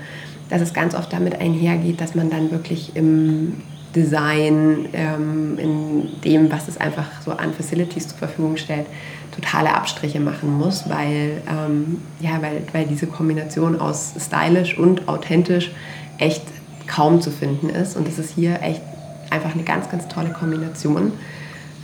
dass 0.49 0.61
es 0.61 0.73
ganz 0.73 0.95
oft 0.95 1.13
damit 1.13 1.41
einhergeht, 1.41 2.01
dass 2.01 2.15
man 2.15 2.31
dann 2.31 2.51
wirklich 2.51 2.95
im 2.95 3.55
Design, 3.95 4.89
ähm, 4.93 5.59
in 5.59 6.21
dem, 6.23 6.51
was 6.51 6.69
es 6.69 6.77
einfach 6.77 7.07
so 7.25 7.33
an 7.33 7.53
Facilities 7.53 8.09
zur 8.09 8.19
Verfügung 8.19 8.57
stellt, 8.57 8.87
totale 9.35 9.75
Abstriche 9.75 10.21
machen 10.21 10.57
muss, 10.57 10.89
weil, 10.89 11.43
ähm, 11.49 11.99
ja, 12.21 12.41
weil, 12.41 12.63
weil 12.73 12.87
diese 12.87 13.07
Kombination 13.07 13.81
aus 13.81 14.13
stylisch 14.19 14.79
und 14.79 15.09
authentisch 15.09 15.73
echt 16.19 16.43
kaum 16.87 17.21
zu 17.21 17.31
finden 17.31 17.69
ist. 17.69 17.97
Und 17.97 18.07
das 18.07 18.19
ist 18.19 18.35
hier 18.35 18.61
echt 18.63 18.83
einfach 19.31 19.55
eine 19.55 19.65
ganz, 19.65 19.91
ganz 19.91 20.09
tolle 20.09 20.31
Kombination. 20.31 21.13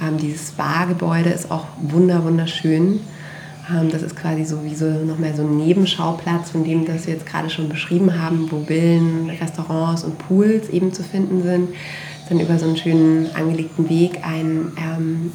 Ähm, 0.03 0.17
dieses 0.19 0.49
Spa-Gebäude 0.49 1.31
ist 1.31 1.51
auch 1.51 1.67
wunder, 1.81 2.25
wunderschön. 2.25 3.01
Ähm, 3.71 3.91
das 3.91 4.03
ist 4.03 4.17
quasi 4.17 4.45
so 4.45 4.65
wie 4.65 4.75
so 4.75 4.87
nochmal 4.87 5.35
so 5.35 5.43
ein 5.43 5.57
Nebenschauplatz, 5.57 6.51
von 6.51 6.65
dem 6.65 6.87
das 6.87 7.07
wir 7.07 7.15
jetzt 7.15 7.27
gerade 7.27 7.51
schon 7.51 7.69
beschrieben 7.69 8.21
haben, 8.21 8.51
wo 8.51 8.65
Villen, 8.65 9.31
Restaurants 9.31 10.05
und 10.05 10.19
Pools 10.19 10.69
eben 10.69 10.93
zu 10.93 11.03
finden 11.03 11.43
sind. 11.43 11.71
Dann 12.29 12.41
über 12.41 12.59
so 12.59 12.67
einen 12.67 12.77
schönen 12.77 13.35
angelegten 13.35 13.89
Weg 13.89 14.21
ein 14.25 14.73
ähm, 14.77 15.33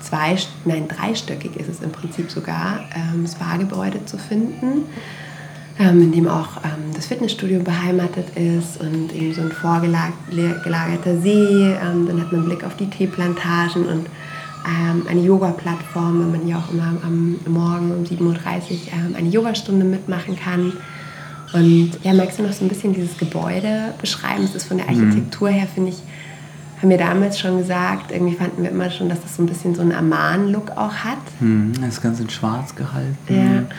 zwei, 0.00 0.36
nein, 0.64 0.86
dreistöckig 0.88 1.56
ist 1.56 1.68
es 1.68 1.80
im 1.80 1.90
Prinzip 1.90 2.30
sogar, 2.30 2.80
ähm, 2.94 3.26
Spa-Gebäude 3.26 4.04
zu 4.06 4.16
finden 4.16 4.84
ähm, 5.80 6.02
in 6.02 6.12
dem 6.12 6.28
auch 6.28 6.58
ähm, 6.62 6.92
das 6.94 7.06
Fitnessstudio 7.06 7.60
beheimatet 7.60 8.36
ist 8.36 8.80
und 8.80 9.14
eben 9.14 9.32
so 9.32 9.40
ein 9.40 9.50
vorgelagerter 9.50 11.20
See. 11.20 11.72
Ähm, 11.72 12.06
dann 12.06 12.20
hat 12.20 12.30
man 12.30 12.42
einen 12.42 12.44
Blick 12.44 12.64
auf 12.64 12.76
die 12.76 12.88
Teeplantagen 12.88 13.86
und 13.86 14.06
ähm, 14.66 15.06
eine 15.08 15.20
Yoga-Plattform, 15.22 16.22
wo 16.22 16.36
man 16.36 16.46
ja 16.46 16.58
auch 16.58 16.70
immer 16.70 16.92
am 17.02 17.36
Morgen 17.46 17.92
um 17.92 18.04
7.30 18.04 18.20
Uhr 18.20 18.36
ähm, 18.92 19.14
eine 19.16 19.30
Yogastunde 19.30 19.86
mitmachen 19.86 20.38
kann. 20.38 20.74
Und 21.54 21.92
ja, 22.02 22.12
magst 22.12 22.38
du 22.38 22.42
noch 22.42 22.52
so 22.52 22.64
ein 22.64 22.68
bisschen 22.68 22.92
dieses 22.92 23.16
Gebäude 23.16 23.94
beschreiben? 23.98 24.44
Es 24.44 24.54
ist 24.54 24.66
von 24.66 24.76
der 24.76 24.90
mhm. 24.90 25.02
Architektur 25.02 25.48
her, 25.48 25.66
finde 25.66 25.90
ich, 25.90 26.02
haben 26.80 26.90
wir 26.90 26.98
damals 26.98 27.38
schon 27.38 27.58
gesagt, 27.58 28.12
irgendwie 28.12 28.34
fanden 28.34 28.62
wir 28.62 28.70
immer 28.70 28.90
schon, 28.90 29.08
dass 29.08 29.20
das 29.22 29.36
so 29.36 29.42
ein 29.42 29.46
bisschen 29.46 29.74
so 29.74 29.80
einen 29.80 29.92
Aman-Look 29.92 30.72
auch 30.72 30.92
hat. 30.92 31.18
Mhm, 31.40 31.72
das 31.80 31.94
ist 31.94 32.02
ganz 32.02 32.20
in 32.20 32.28
schwarz 32.28 32.74
gehalten. 32.74 33.16
Ja. 33.28 33.76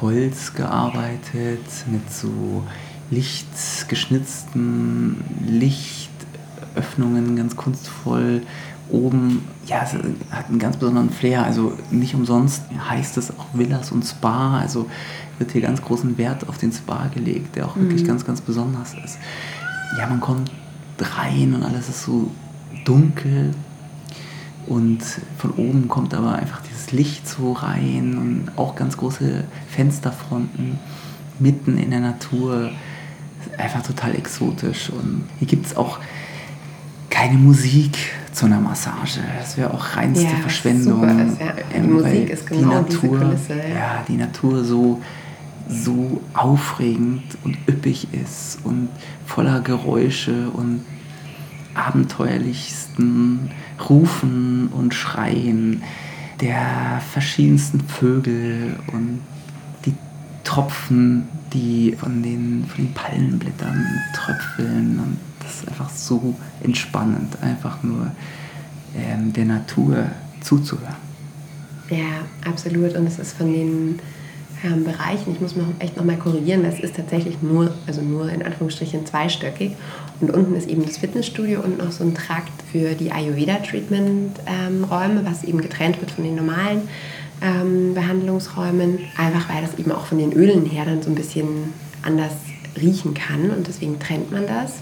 Holz 0.00 0.54
gearbeitet, 0.54 1.66
mit 1.90 2.12
so 2.12 2.62
lichtgeschnitzten 3.10 5.22
Lichtöffnungen, 5.46 7.36
ganz 7.36 7.56
kunstvoll 7.56 8.42
oben, 8.90 9.42
ja, 9.66 9.82
es 9.82 9.94
hat 10.30 10.48
einen 10.48 10.58
ganz 10.58 10.76
besonderen 10.76 11.10
Flair. 11.10 11.44
Also 11.44 11.72
nicht 11.90 12.14
umsonst 12.14 12.62
heißt 12.88 13.16
es 13.16 13.30
auch 13.30 13.46
Villas 13.54 13.92
und 13.92 14.04
Spa. 14.04 14.58
Also 14.58 14.88
wird 15.38 15.52
hier 15.52 15.62
ganz 15.62 15.82
großen 15.82 16.18
Wert 16.18 16.48
auf 16.48 16.58
den 16.58 16.72
Spa 16.72 17.08
gelegt, 17.12 17.56
der 17.56 17.66
auch 17.66 17.76
wirklich 17.76 18.06
ganz, 18.06 18.24
ganz 18.24 18.40
besonders 18.40 18.94
ist. 19.04 19.18
Ja, 19.98 20.06
man 20.06 20.20
kommt 20.20 20.50
rein 20.98 21.54
und 21.54 21.62
alles 21.62 21.88
ist 21.88 22.04
so 22.04 22.30
dunkel 22.84 23.52
und 24.66 25.00
von 25.38 25.50
oben 25.52 25.88
kommt 25.88 26.14
aber 26.14 26.34
einfach 26.34 26.60
dieses 26.62 26.92
Licht 26.92 27.28
so 27.28 27.52
rein 27.52 28.16
und 28.18 28.58
auch 28.58 28.74
ganz 28.76 28.96
große 28.96 29.44
Fensterfronten 29.68 30.78
mitten 31.38 31.78
in 31.78 31.90
der 31.90 32.00
Natur. 32.00 32.70
Einfach 33.58 33.82
total 33.82 34.14
exotisch. 34.14 34.90
Und 34.90 35.24
hier 35.38 35.48
gibt 35.48 35.66
es 35.66 35.76
auch 35.76 35.98
keine 37.10 37.36
Musik 37.36 37.98
zu 38.32 38.46
einer 38.46 38.60
Massage. 38.60 39.20
Das 39.38 39.56
wäre 39.56 39.74
auch 39.74 39.96
reinste 39.96 40.24
Ja, 40.24 40.30
Verschwendung. 40.40 41.02
ist, 41.04 41.40
ja. 41.40 41.52
Die 41.70 41.76
Ähm, 41.76 41.92
Musik 41.92 42.30
ist 42.30 42.46
genau 42.46 42.60
die 42.82 42.94
Natur, 42.94 43.18
Kulisse, 43.18 43.56
ja. 43.56 43.68
ja, 43.74 44.04
die 44.08 44.16
Natur 44.16 44.64
so, 44.64 45.02
so 45.68 46.20
aufregend 46.34 47.22
und 47.44 47.56
üppig 47.68 48.08
ist 48.12 48.58
und 48.64 48.88
voller 49.26 49.60
Geräusche 49.60 50.48
und 50.50 50.84
abenteuerlichsten 51.74 53.50
Rufen 53.88 54.68
und 54.68 54.94
Schreien 54.94 55.82
der 56.40 57.00
verschiedensten 57.12 57.80
Vögel 57.80 58.76
und 58.92 59.20
die 59.84 59.94
Tropfen, 60.44 61.28
die 61.52 61.94
von 61.98 62.22
den, 62.22 62.64
von 62.66 62.84
den 62.84 62.94
Palmenblättern 62.94 63.86
tröpfeln. 64.14 64.98
Und 64.98 65.16
das 65.40 65.60
ist 65.60 65.68
einfach 65.68 65.90
so 65.90 66.34
entspannend, 66.62 67.40
einfach 67.42 67.82
nur 67.82 68.10
ähm, 68.96 69.32
der 69.32 69.44
Natur 69.44 70.06
zuzuhören. 70.40 70.96
Ja, 71.90 72.24
absolut. 72.50 72.96
Und 72.96 73.06
es 73.06 73.18
ist 73.18 73.36
von 73.36 73.52
den 73.52 73.98
ähm, 74.64 74.84
Bereichen, 74.84 75.32
ich 75.32 75.40
muss 75.40 75.56
noch 75.56 75.66
echt 75.78 75.96
nochmal 75.96 76.16
korrigieren, 76.16 76.64
es 76.64 76.80
ist 76.80 76.96
tatsächlich 76.96 77.40
nur, 77.42 77.72
also 77.86 78.02
nur 78.02 78.28
in 78.30 78.42
Anführungsstrichen 78.42 79.06
zweistöckig. 79.06 79.76
Und 80.20 80.30
unten 80.30 80.54
ist 80.54 80.68
eben 80.68 80.84
das 80.84 80.98
Fitnessstudio 80.98 81.60
und 81.60 81.78
noch 81.78 81.92
so 81.92 82.04
ein 82.04 82.14
Trakt 82.14 82.52
für 82.70 82.94
die 82.94 83.10
Ayurveda-Treatment-Räume, 83.10 85.24
was 85.24 85.44
eben 85.44 85.60
getrennt 85.60 86.00
wird 86.00 86.12
von 86.12 86.24
den 86.24 86.36
normalen 86.36 86.88
ähm, 87.40 87.94
Behandlungsräumen. 87.94 88.98
Einfach 89.16 89.48
weil 89.48 89.62
das 89.62 89.78
eben 89.78 89.92
auch 89.92 90.04
von 90.06 90.18
den 90.18 90.32
Ölen 90.32 90.66
her 90.66 90.84
dann 90.84 91.02
so 91.02 91.10
ein 91.10 91.16
bisschen 91.16 91.72
anders 92.02 92.32
riechen 92.80 93.14
kann. 93.14 93.50
Und 93.50 93.66
deswegen 93.66 93.98
trennt 93.98 94.30
man 94.30 94.46
das. 94.46 94.74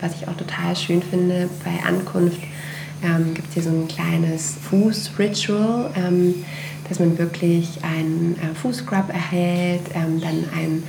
Was 0.00 0.14
ich 0.20 0.26
auch 0.26 0.36
total 0.36 0.74
schön 0.74 1.02
finde 1.02 1.48
bei 1.64 1.86
Ankunft 1.86 2.40
ähm, 3.04 3.34
gibt 3.34 3.48
es 3.48 3.54
hier 3.54 3.62
so 3.62 3.70
ein 3.70 3.88
kleines 3.88 4.56
Fußritual, 4.68 5.90
ähm, 5.96 6.44
dass 6.92 7.00
man 7.00 7.16
wirklich 7.16 7.78
einen 7.82 8.36
äh, 8.38 8.54
Fußscrub 8.54 9.08
erhält, 9.08 9.80
ähm, 9.94 10.20
dann 10.20 10.44
ein, 10.54 10.82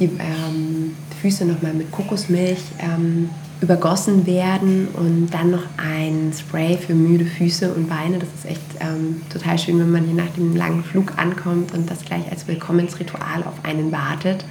die 0.00 0.04
ähm, 0.04 0.96
Füße 1.20 1.44
nochmal 1.44 1.74
mit 1.74 1.92
Kokosmilch 1.92 2.62
ähm, 2.78 3.28
übergossen 3.60 4.26
werden 4.26 4.88
und 4.94 5.28
dann 5.32 5.50
noch 5.50 5.64
ein 5.76 6.32
Spray 6.34 6.78
für 6.78 6.94
müde 6.94 7.26
Füße 7.26 7.74
und 7.74 7.90
Beine. 7.90 8.18
Das 8.18 8.28
ist 8.38 8.46
echt 8.46 8.62
ähm, 8.80 9.20
total 9.30 9.58
schön, 9.58 9.78
wenn 9.78 9.92
man 9.92 10.04
hier 10.04 10.14
nach 10.14 10.30
dem 10.34 10.56
langen 10.56 10.82
Flug 10.82 11.12
ankommt 11.18 11.74
und 11.74 11.90
das 11.90 12.02
gleich 12.06 12.30
als 12.30 12.48
Willkommensritual 12.48 13.42
auf 13.44 13.64
einen 13.64 13.92
wartet 13.92 14.46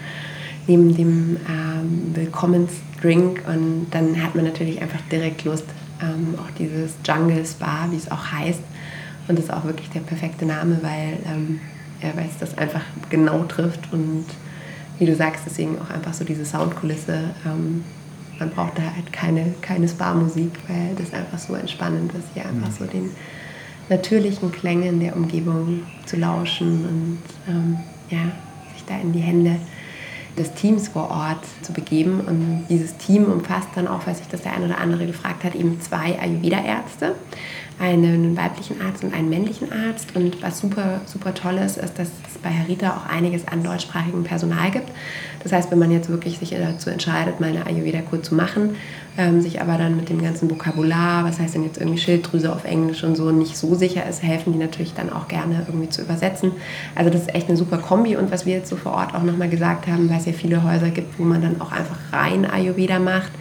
neben 0.67 0.95
dem 0.95 1.37
ähm, 1.49 2.15
Willkommensdrink 2.15 3.41
und 3.47 3.87
dann 3.91 4.21
hat 4.23 4.35
man 4.35 4.45
natürlich 4.45 4.81
einfach 4.81 5.01
direkt 5.11 5.43
Lust, 5.43 5.65
ähm, 6.01 6.35
auch 6.37 6.51
dieses 6.57 6.93
Jungle 7.03 7.43
Spa, 7.45 7.87
wie 7.89 7.97
es 7.97 8.09
auch 8.09 8.31
heißt. 8.31 8.61
Und 9.27 9.37
das 9.37 9.45
ist 9.45 9.53
auch 9.53 9.63
wirklich 9.63 9.89
der 9.89 10.01
perfekte 10.01 10.45
Name, 10.45 10.79
weil 10.81 11.17
ähm, 11.25 11.59
er 12.01 12.15
weiß, 12.15 12.37
das 12.39 12.57
einfach 12.57 12.81
genau 13.09 13.43
trifft 13.43 13.91
und 13.91 14.25
wie 14.99 15.05
du 15.05 15.15
sagst, 15.15 15.43
deswegen 15.45 15.79
auch 15.79 15.89
einfach 15.89 16.13
so 16.13 16.23
diese 16.23 16.45
Soundkulisse. 16.45 17.31
Ähm, 17.45 17.83
man 18.39 18.49
braucht 18.49 18.77
da 18.77 18.83
halt 18.83 19.11
keine, 19.13 19.53
keine 19.61 19.87
Spa-Musik, 19.87 20.51
weil 20.67 20.95
das 20.97 21.13
einfach 21.13 21.37
so 21.37 21.55
entspannend 21.55 22.13
ist, 22.13 22.27
hier 22.33 22.45
einfach 22.45 22.71
so 22.71 22.85
den 22.85 23.09
natürlichen 23.89 24.51
Klängen 24.51 24.99
der 24.99 25.15
Umgebung 25.15 25.83
zu 26.05 26.17
lauschen 26.17 26.85
und 26.85 27.19
ähm, 27.47 27.77
ja, 28.09 28.31
sich 28.73 28.83
da 28.87 28.97
in 28.99 29.13
die 29.13 29.19
Hände 29.19 29.57
des 30.37 30.53
Teams 30.53 30.87
vor 30.87 31.09
Ort 31.09 31.43
zu 31.61 31.73
begeben. 31.73 32.21
Und 32.21 32.65
dieses 32.69 32.97
Team 32.97 33.25
umfasst 33.25 33.69
dann 33.75 33.87
auch, 33.87 34.05
weil 34.07 34.15
sich 34.15 34.27
das 34.27 34.41
der 34.41 34.53
eine 34.53 34.65
oder 34.65 34.77
andere 34.77 35.05
gefragt 35.05 35.43
hat, 35.43 35.55
eben 35.55 35.79
zwei 35.81 36.19
Ayurveda-Ärzte, 36.19 37.15
einen 37.79 38.35
weiblichen 38.37 38.81
Arzt 38.81 39.03
und 39.03 39.13
einen 39.13 39.29
männlichen 39.29 39.71
Arzt. 39.71 40.15
Und 40.15 40.41
was 40.41 40.59
super, 40.59 41.01
super 41.05 41.33
toll 41.33 41.57
ist, 41.57 41.77
ist, 41.77 41.97
dass 41.97 42.09
bei 42.43 42.51
Harita 42.51 42.97
auch 42.97 43.09
einiges 43.09 43.47
an 43.47 43.63
deutschsprachigem 43.63 44.23
Personal 44.23 44.69
gibt. 44.69 44.89
Das 45.41 45.51
heißt, 45.51 45.71
wenn 45.71 45.79
man 45.79 45.91
jetzt 45.91 46.09
wirklich 46.09 46.39
sich 46.39 46.51
dazu 46.51 46.89
entscheidet, 46.89 47.39
mal 47.39 47.49
eine 47.49 47.65
Ayurveda-Kur 47.65 48.21
zu 48.21 48.35
machen, 48.35 48.75
ähm, 49.17 49.41
sich 49.41 49.61
aber 49.61 49.77
dann 49.77 49.95
mit 49.95 50.09
dem 50.09 50.21
ganzen 50.21 50.49
Vokabular, 50.49 51.25
was 51.25 51.39
heißt 51.39 51.55
denn 51.55 51.63
jetzt 51.63 51.79
irgendwie 51.79 51.99
Schilddrüse 51.99 52.51
auf 52.51 52.63
Englisch 52.63 53.03
und 53.03 53.15
so, 53.15 53.31
nicht 53.31 53.57
so 53.57 53.75
sicher 53.75 54.07
ist, 54.07 54.23
helfen 54.23 54.53
die 54.53 54.59
natürlich 54.59 54.93
dann 54.93 55.11
auch 55.11 55.27
gerne 55.27 55.65
irgendwie 55.67 55.89
zu 55.89 56.01
übersetzen. 56.01 56.51
Also 56.95 57.09
das 57.09 57.21
ist 57.21 57.35
echt 57.35 57.47
eine 57.47 57.57
super 57.57 57.77
Kombi 57.77 58.15
und 58.15 58.31
was 58.31 58.45
wir 58.45 58.53
jetzt 58.53 58.69
so 58.69 58.75
vor 58.75 58.93
Ort 58.93 59.13
auch 59.15 59.23
nochmal 59.23 59.49
gesagt 59.49 59.87
haben, 59.87 60.09
weil 60.09 60.17
es 60.17 60.25
ja 60.25 60.33
viele 60.33 60.63
Häuser 60.63 60.89
gibt, 60.89 61.19
wo 61.19 61.23
man 61.23 61.41
dann 61.41 61.61
auch 61.61 61.71
einfach 61.71 61.97
rein 62.11 62.49
Ayurveda 62.49 62.99
macht, 62.99 63.31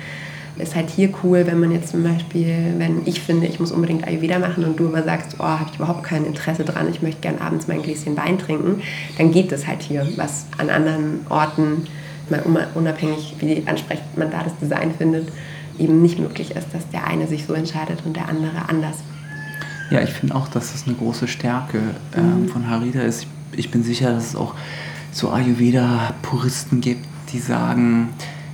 ist 0.58 0.74
halt 0.74 0.90
hier 0.90 1.10
cool, 1.22 1.46
wenn 1.46 1.60
man 1.60 1.72
jetzt 1.72 1.88
zum 1.88 2.02
Beispiel, 2.02 2.74
wenn 2.76 3.02
ich 3.06 3.20
finde, 3.20 3.46
ich 3.46 3.58
muss 3.58 3.72
unbedingt 3.72 4.06
Ayurveda 4.06 4.38
machen 4.38 4.64
und 4.64 4.78
du 4.78 4.88
aber 4.88 5.02
sagst, 5.02 5.36
oh, 5.38 5.44
habe 5.44 5.66
ich 5.70 5.76
überhaupt 5.76 6.02
kein 6.02 6.26
Interesse 6.26 6.64
dran, 6.64 6.88
ich 6.90 7.02
möchte 7.02 7.20
gern 7.20 7.38
abends 7.38 7.68
mein 7.68 7.82
Gläschen 7.82 8.16
Wein 8.16 8.38
trinken, 8.38 8.82
dann 9.18 9.32
geht 9.32 9.50
das 9.50 9.66
halt 9.66 9.82
hier, 9.82 10.06
was 10.16 10.46
an 10.58 10.68
anderen 10.68 11.26
Orten, 11.28 11.86
mal 12.28 12.66
unabhängig, 12.74 13.34
wie 13.40 13.62
ansprechend 13.66 14.16
man 14.16 14.30
da 14.30 14.42
das 14.42 14.56
Design 14.58 14.94
findet, 14.96 15.28
eben 15.78 16.02
nicht 16.02 16.18
möglich 16.18 16.50
ist, 16.50 16.66
dass 16.72 16.88
der 16.90 17.06
eine 17.06 17.26
sich 17.26 17.46
so 17.46 17.54
entscheidet 17.54 18.00
und 18.04 18.16
der 18.16 18.28
andere 18.28 18.68
anders. 18.68 18.96
Ja, 19.90 20.00
ich 20.00 20.10
finde 20.10 20.34
auch, 20.34 20.48
dass 20.48 20.72
das 20.72 20.86
eine 20.86 20.96
große 20.96 21.28
Stärke 21.28 21.80
ähm, 22.16 22.48
von 22.48 22.70
Harida 22.70 23.02
ist. 23.02 23.26
Ich, 23.52 23.58
ich 23.58 23.70
bin 23.70 23.82
sicher, 23.82 24.12
dass 24.12 24.28
es 24.28 24.36
auch 24.36 24.54
so 25.12 25.30
Ayurveda-Puristen 25.30 26.80
gibt, 26.80 27.06
die 27.32 27.38
sagen, 27.38 28.10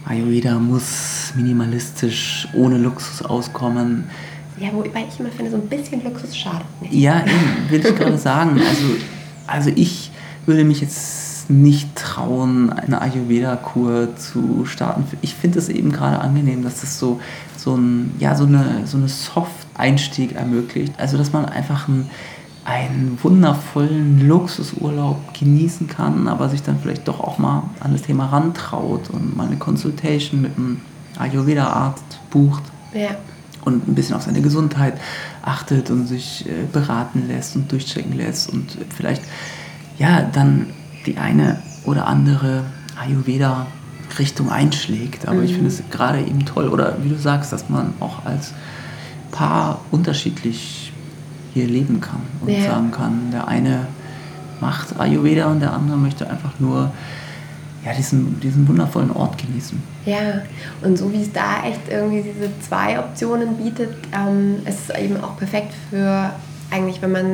Ayurveda 0.09 0.59
muss 0.59 1.33
minimalistisch, 1.37 2.49
ohne 2.55 2.79
Luxus 2.79 3.23
auskommen. 3.23 4.05
Ja, 4.59 4.68
wobei 4.73 5.05
ich 5.09 5.21
immer 5.21 5.29
finde, 5.29 5.51
so 5.51 5.59
ein 5.59 5.68
bisschen 5.68 6.03
Luxus 6.03 6.37
schadet 6.37 6.66
nicht. 6.81 6.94
Ja, 6.94 7.21
eben, 7.21 7.71
will 7.71 7.85
ich 7.85 7.94
gerade 7.94 8.18
sagen. 8.18 8.59
Also, 8.59 8.85
also 9.47 9.71
ich 9.75 10.11
würde 10.47 10.64
mich 10.64 10.81
jetzt 10.81 11.51
nicht 11.51 11.94
trauen, 11.94 12.71
eine 12.71 13.01
Ayurveda-Kur 13.01 14.16
zu 14.16 14.64
starten. 14.66 15.05
Ich 15.23 15.35
finde 15.35 15.59
es 15.59 15.68
eben 15.68 15.92
gerade 15.92 16.21
angenehm, 16.21 16.62
dass 16.62 16.81
das 16.81 16.99
so, 16.99 17.21
so, 17.57 17.77
ein, 17.77 18.14
ja, 18.18 18.35
so 18.35 18.44
eine, 18.44 18.87
so 18.87 18.97
eine 18.97 19.09
Soft-Einstieg 19.09 20.33
ermöglicht. 20.33 20.94
Also, 20.99 21.16
dass 21.18 21.33
man 21.33 21.44
einfach 21.44 21.87
ein, 21.88 22.11
einen 22.69 23.19
wundervollen 23.23 24.29
Luxusurlaub 24.29 25.33
genießen 25.33 25.87
kann, 25.89 26.29
aber 26.29 26.51
sich 26.51 26.63
dann 26.63 26.79
vielleicht 26.83 27.09
doch 27.09 27.19
auch 27.21 27.39
mal 27.39 27.63
an 27.81 27.93
das 27.93 28.03
Thema 28.03 28.27
rantraut 28.27 29.09
und 29.11 29.35
mal 29.37 29.47
eine 29.47 29.57
Consultation 29.57 30.43
mit 30.43 30.57
einem 30.57 30.81
Ayurveda-Arzt 31.19 32.21
bucht 32.31 32.63
Ja. 32.93 33.09
und 33.65 33.89
ein 33.89 33.95
bisschen 33.95 34.15
auf 34.17 34.23
seine 34.23 34.43
Gesundheit 34.43 35.01
achtet 35.43 35.91
und 35.91 36.07
sich 36.07 36.45
äh, 36.47 36.67
beraten 36.71 37.27
lässt 37.27 37.57
und 37.57 37.73
durchchecken 37.73 38.15
lässt 38.17 38.51
und 38.53 38.77
vielleicht 38.95 39.23
ja 39.99 40.23
dann 40.23 40.67
die 41.07 41.17
eine 41.17 41.63
oder 41.87 42.07
andere 42.07 42.65
Ayurveda-Richtung 43.01 44.51
einschlägt. 44.51 45.27
Aber 45.27 45.43
ich 45.43 45.53
finde 45.55 45.69
es 45.69 45.83
gerade 45.91 46.21
eben 46.21 46.45
toll 46.45 46.69
oder 46.69 46.99
wie 47.03 47.09
du 47.09 47.17
sagst, 47.17 47.51
dass 47.53 47.71
man 47.71 47.95
auch 48.01 48.27
als 48.27 48.53
Paar 49.31 49.81
unterschiedlich 49.91 50.88
hier 51.59 51.68
leben 51.68 52.01
kann 52.01 52.21
und 52.40 52.49
Ja. 52.51 52.62
sagen 52.62 52.90
kann, 52.90 53.31
der 53.33 53.49
eine 53.49 53.87
macht 54.61 54.99
Ayurveda 54.99 55.47
und 55.47 55.61
der 55.61 55.73
andere 55.73 55.97
möchte 55.97 56.29
einfach 56.29 56.53
nur 56.59 56.90
ja, 57.85 57.92
diesen, 57.92 58.40
diesen 58.40 58.66
wundervollen 58.66 59.12
Ort 59.12 59.38
genießen. 59.38 59.81
Ja, 60.05 60.42
und 60.83 60.99
so 60.99 61.12
wie 61.12 61.23
es 61.23 61.33
da 61.33 61.64
echt 61.64 61.81
irgendwie 61.88 62.23
diese 62.23 62.51
zwei 62.61 62.99
Optionen 62.99 63.57
bietet, 63.57 63.90
ähm, 64.12 64.57
ist 64.66 64.90
es 64.90 64.97
eben 64.99 65.23
auch 65.23 65.37
perfekt 65.37 65.73
für 65.88 66.31
eigentlich, 66.71 67.01
wenn 67.01 67.12
man 67.12 67.25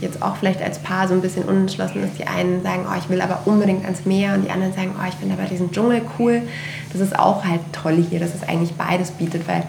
jetzt 0.00 0.20
auch 0.20 0.36
vielleicht 0.36 0.60
als 0.60 0.78
Paar 0.80 1.08
so 1.08 1.14
ein 1.14 1.22
bisschen 1.22 1.44
unentschlossen 1.44 2.02
ist. 2.02 2.18
Die 2.18 2.26
einen 2.26 2.62
sagen, 2.62 2.84
oh, 2.86 2.94
ich 2.98 3.08
will 3.08 3.22
aber 3.22 3.40
unbedingt 3.46 3.84
ans 3.84 4.04
Meer 4.04 4.34
und 4.34 4.44
die 4.44 4.50
anderen 4.50 4.74
sagen, 4.74 4.90
oh, 4.98 5.06
ich 5.08 5.14
finde 5.14 5.34
aber 5.34 5.48
diesen 5.48 5.70
Dschungel 5.72 6.02
cool. 6.18 6.42
Das 6.92 7.00
ist 7.00 7.18
auch 7.18 7.44
halt 7.44 7.60
toll 7.72 8.04
hier, 8.10 8.20
dass 8.20 8.34
es 8.34 8.42
eigentlich 8.46 8.74
beides 8.74 9.12
bietet, 9.12 9.48
weil 9.48 9.62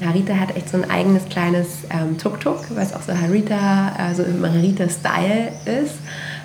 Narita 0.00 0.34
hat 0.34 0.56
echt 0.56 0.68
so 0.68 0.76
ein 0.76 0.88
eigenes 0.90 1.24
kleines 1.28 1.66
ähm, 1.90 2.18
Tuk-Tuk, 2.18 2.66
was 2.74 2.94
auch 2.94 3.02
so 3.02 3.12
Harita, 3.12 3.92
also 3.96 4.22
Margarita-Style 4.40 5.52
ist 5.64 5.94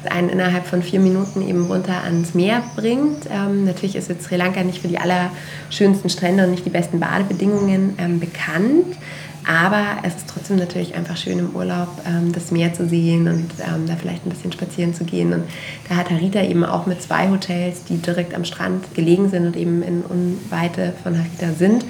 einen 0.09 0.29
innerhalb 0.29 0.65
von 0.65 0.83
vier 0.83 0.99
Minuten 0.99 1.47
eben 1.47 1.65
runter 1.67 2.03
ans 2.03 2.33
Meer 2.33 2.63
bringt. 2.75 3.27
Ähm, 3.31 3.65
natürlich 3.65 3.95
ist 3.95 4.09
jetzt 4.09 4.25
Sri 4.25 4.35
Lanka 4.35 4.63
nicht 4.63 4.81
für 4.81 4.87
die 4.87 4.97
allerschönsten 4.97 6.09
Strände 6.09 6.43
und 6.43 6.51
nicht 6.51 6.65
die 6.65 6.69
besten 6.69 6.99
Badebedingungen 6.99 7.95
ähm, 7.97 8.19
bekannt. 8.19 8.97
Aber 9.45 9.97
es 10.03 10.15
ist 10.15 10.29
trotzdem 10.29 10.57
natürlich 10.57 10.95
einfach 10.95 11.17
schön 11.17 11.39
im 11.39 11.53
Urlaub 11.53 11.89
ähm, 12.07 12.31
das 12.31 12.51
Meer 12.51 12.73
zu 12.73 12.87
sehen 12.87 13.27
und 13.27 13.49
ähm, 13.59 13.87
da 13.87 13.95
vielleicht 13.95 14.25
ein 14.25 14.29
bisschen 14.29 14.53
spazieren 14.53 14.93
zu 14.93 15.03
gehen. 15.03 15.33
Und 15.33 15.43
da 15.89 15.95
hat 15.95 16.09
Harita 16.09 16.41
eben 16.41 16.63
auch 16.63 16.85
mit 16.85 17.01
zwei 17.01 17.29
Hotels, 17.29 17.83
die 17.83 17.97
direkt 17.97 18.33
am 18.33 18.45
Strand 18.45 18.93
gelegen 18.95 19.29
sind 19.29 19.45
und 19.45 19.57
eben 19.57 19.83
in 19.83 20.01
Unweite 20.01 20.93
von 21.03 21.17
Harita 21.17 21.53
sind, 21.57 21.83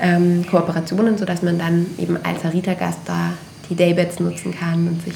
ähm, 0.00 0.44
Kooperationen, 0.48 1.18
sodass 1.18 1.42
man 1.42 1.58
dann 1.58 1.86
eben 1.98 2.16
als 2.22 2.44
Harita-Gast 2.44 3.00
da 3.04 3.32
die 3.68 3.76
Daybeds 3.76 4.20
nutzen 4.20 4.52
kann 4.52 4.88
und 4.88 5.02
sich 5.02 5.14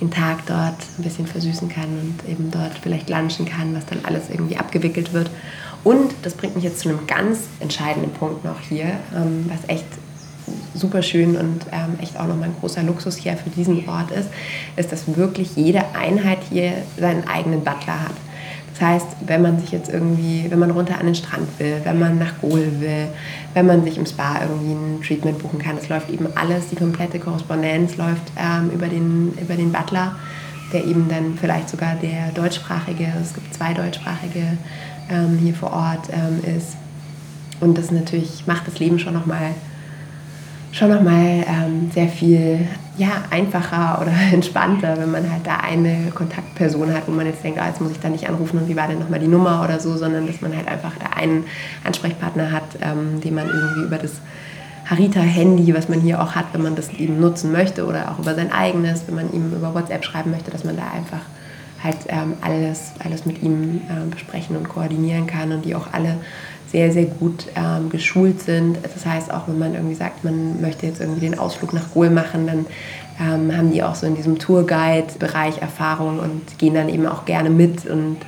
den 0.00 0.10
Tag 0.10 0.46
dort 0.46 0.76
ein 0.98 1.02
bisschen 1.02 1.26
versüßen 1.26 1.68
kann 1.68 1.84
und 1.84 2.30
eben 2.30 2.50
dort 2.50 2.72
vielleicht 2.80 3.10
lunchen 3.10 3.46
kann, 3.46 3.74
was 3.74 3.86
dann 3.86 3.98
alles 4.04 4.24
irgendwie 4.30 4.56
abgewickelt 4.56 5.12
wird. 5.12 5.30
Und 5.84 6.12
das 6.22 6.34
bringt 6.34 6.56
mich 6.56 6.64
jetzt 6.64 6.80
zu 6.80 6.88
einem 6.88 7.06
ganz 7.06 7.40
entscheidenden 7.60 8.10
Punkt 8.12 8.44
noch 8.44 8.60
hier, 8.60 8.98
ähm, 9.14 9.48
was 9.48 9.68
echt 9.68 9.86
super 10.74 11.02
schön 11.02 11.36
und 11.36 11.66
ähm, 11.72 11.98
echt 12.00 12.18
auch 12.18 12.26
nochmal 12.26 12.48
ein 12.48 12.56
großer 12.60 12.82
Luxus 12.82 13.16
hier 13.16 13.36
für 13.36 13.50
diesen 13.50 13.88
Ort 13.88 14.10
ist, 14.10 14.28
ist, 14.76 14.92
dass 14.92 15.16
wirklich 15.16 15.56
jede 15.56 15.82
Einheit 15.94 16.38
hier 16.50 16.72
seinen 16.98 17.26
eigenen 17.28 17.62
Butler 17.62 18.02
hat. 18.04 18.14
Das 18.80 18.88
heißt, 18.88 19.06
wenn 19.26 19.42
man 19.42 19.60
sich 19.60 19.72
jetzt 19.72 19.92
irgendwie, 19.92 20.46
wenn 20.48 20.58
man 20.58 20.70
runter 20.70 20.98
an 20.98 21.04
den 21.04 21.14
Strand 21.14 21.46
will, 21.58 21.76
wenn 21.84 21.98
man 21.98 22.18
nach 22.18 22.40
Gohl 22.40 22.80
will, 22.80 23.08
wenn 23.52 23.66
man 23.66 23.84
sich 23.84 23.98
im 23.98 24.06
Spa 24.06 24.40
irgendwie 24.40 24.72
ein 24.72 25.02
Treatment 25.06 25.38
buchen 25.38 25.58
kann, 25.58 25.76
es 25.76 25.90
läuft 25.90 26.08
eben 26.08 26.26
alles, 26.34 26.68
die 26.70 26.76
komplette 26.76 27.18
Korrespondenz 27.18 27.98
läuft 27.98 28.32
ähm, 28.38 28.70
über, 28.70 28.86
den, 28.86 29.34
über 29.38 29.54
den 29.54 29.70
Butler, 29.70 30.16
der 30.72 30.86
eben 30.86 31.10
dann 31.10 31.36
vielleicht 31.38 31.68
sogar 31.68 31.94
der 31.96 32.30
deutschsprachige, 32.32 33.12
es 33.20 33.34
gibt 33.34 33.52
zwei 33.52 33.74
deutschsprachige 33.74 34.56
ähm, 35.10 35.38
hier 35.42 35.54
vor 35.54 35.74
Ort 35.74 36.08
ähm, 36.10 36.40
ist. 36.56 36.76
Und 37.60 37.76
das 37.76 37.90
natürlich 37.90 38.46
macht 38.46 38.66
das 38.66 38.78
Leben 38.78 38.98
schon 38.98 39.12
nochmal 39.12 39.50
schon 40.72 40.90
nochmal 40.90 41.44
ähm, 41.48 41.90
sehr 41.92 42.08
viel 42.08 42.66
ja, 42.96 43.24
einfacher 43.30 44.00
oder 44.00 44.12
entspannter, 44.32 44.96
wenn 44.98 45.10
man 45.10 45.30
halt 45.30 45.46
da 45.46 45.56
eine 45.56 46.10
Kontaktperson 46.14 46.92
hat, 46.92 47.04
wo 47.06 47.12
man 47.12 47.26
jetzt 47.26 47.42
denkt, 47.42 47.60
ah, 47.60 47.66
jetzt 47.68 47.80
muss 47.80 47.92
ich 47.92 48.00
da 48.00 48.08
nicht 48.08 48.28
anrufen 48.28 48.58
und 48.58 48.68
wie 48.68 48.76
war 48.76 48.88
denn 48.88 48.98
nochmal 48.98 49.20
die 49.20 49.28
Nummer 49.28 49.62
oder 49.64 49.80
so, 49.80 49.96
sondern 49.96 50.26
dass 50.26 50.40
man 50.40 50.54
halt 50.54 50.68
einfach 50.68 50.92
da 50.98 51.16
einen 51.16 51.44
Ansprechpartner 51.84 52.52
hat, 52.52 52.64
ähm, 52.82 53.20
den 53.20 53.34
man 53.34 53.46
irgendwie 53.46 53.82
über 53.82 53.98
das 53.98 54.20
Harita-Handy, 54.90 55.72
was 55.74 55.88
man 55.88 56.00
hier 56.00 56.20
auch 56.20 56.34
hat, 56.34 56.46
wenn 56.52 56.62
man 56.62 56.74
das 56.74 56.90
eben 56.90 57.20
nutzen 57.20 57.52
möchte 57.52 57.86
oder 57.86 58.10
auch 58.10 58.18
über 58.18 58.34
sein 58.34 58.52
eigenes, 58.52 59.04
wenn 59.06 59.14
man 59.14 59.32
ihm 59.32 59.52
über 59.52 59.74
WhatsApp 59.74 60.04
schreiben 60.04 60.32
möchte, 60.32 60.50
dass 60.50 60.64
man 60.64 60.76
da 60.76 60.82
einfach 60.94 61.20
halt 61.82 61.96
ähm, 62.08 62.34
alles, 62.40 62.92
alles 63.02 63.24
mit 63.24 63.42
ihm 63.42 63.82
äh, 63.88 64.10
besprechen 64.10 64.56
und 64.56 64.68
koordinieren 64.68 65.26
kann 65.26 65.52
und 65.52 65.64
die 65.64 65.74
auch 65.74 65.92
alle 65.92 66.16
sehr, 66.70 66.92
sehr 66.92 67.06
gut 67.06 67.46
ähm, 67.56 67.90
geschult 67.90 68.42
sind. 68.42 68.78
Das 68.82 69.04
heißt, 69.04 69.32
auch 69.32 69.48
wenn 69.48 69.58
man 69.58 69.74
irgendwie 69.74 69.94
sagt, 69.94 70.24
man 70.24 70.60
möchte 70.60 70.86
jetzt 70.86 71.00
irgendwie 71.00 71.20
den 71.20 71.38
Ausflug 71.38 71.72
nach 71.72 71.90
Gohl 71.92 72.10
machen, 72.10 72.46
dann 72.46 72.66
ähm, 73.20 73.56
haben 73.56 73.72
die 73.72 73.82
auch 73.82 73.94
so 73.94 74.06
in 74.06 74.14
diesem 74.14 74.38
Tourguide-Bereich 74.38 75.58
Erfahrung 75.58 76.20
und 76.20 76.58
gehen 76.58 76.74
dann 76.74 76.88
eben 76.88 77.06
auch 77.06 77.24
gerne 77.24 77.50
mit. 77.50 77.86
Und 77.86 78.18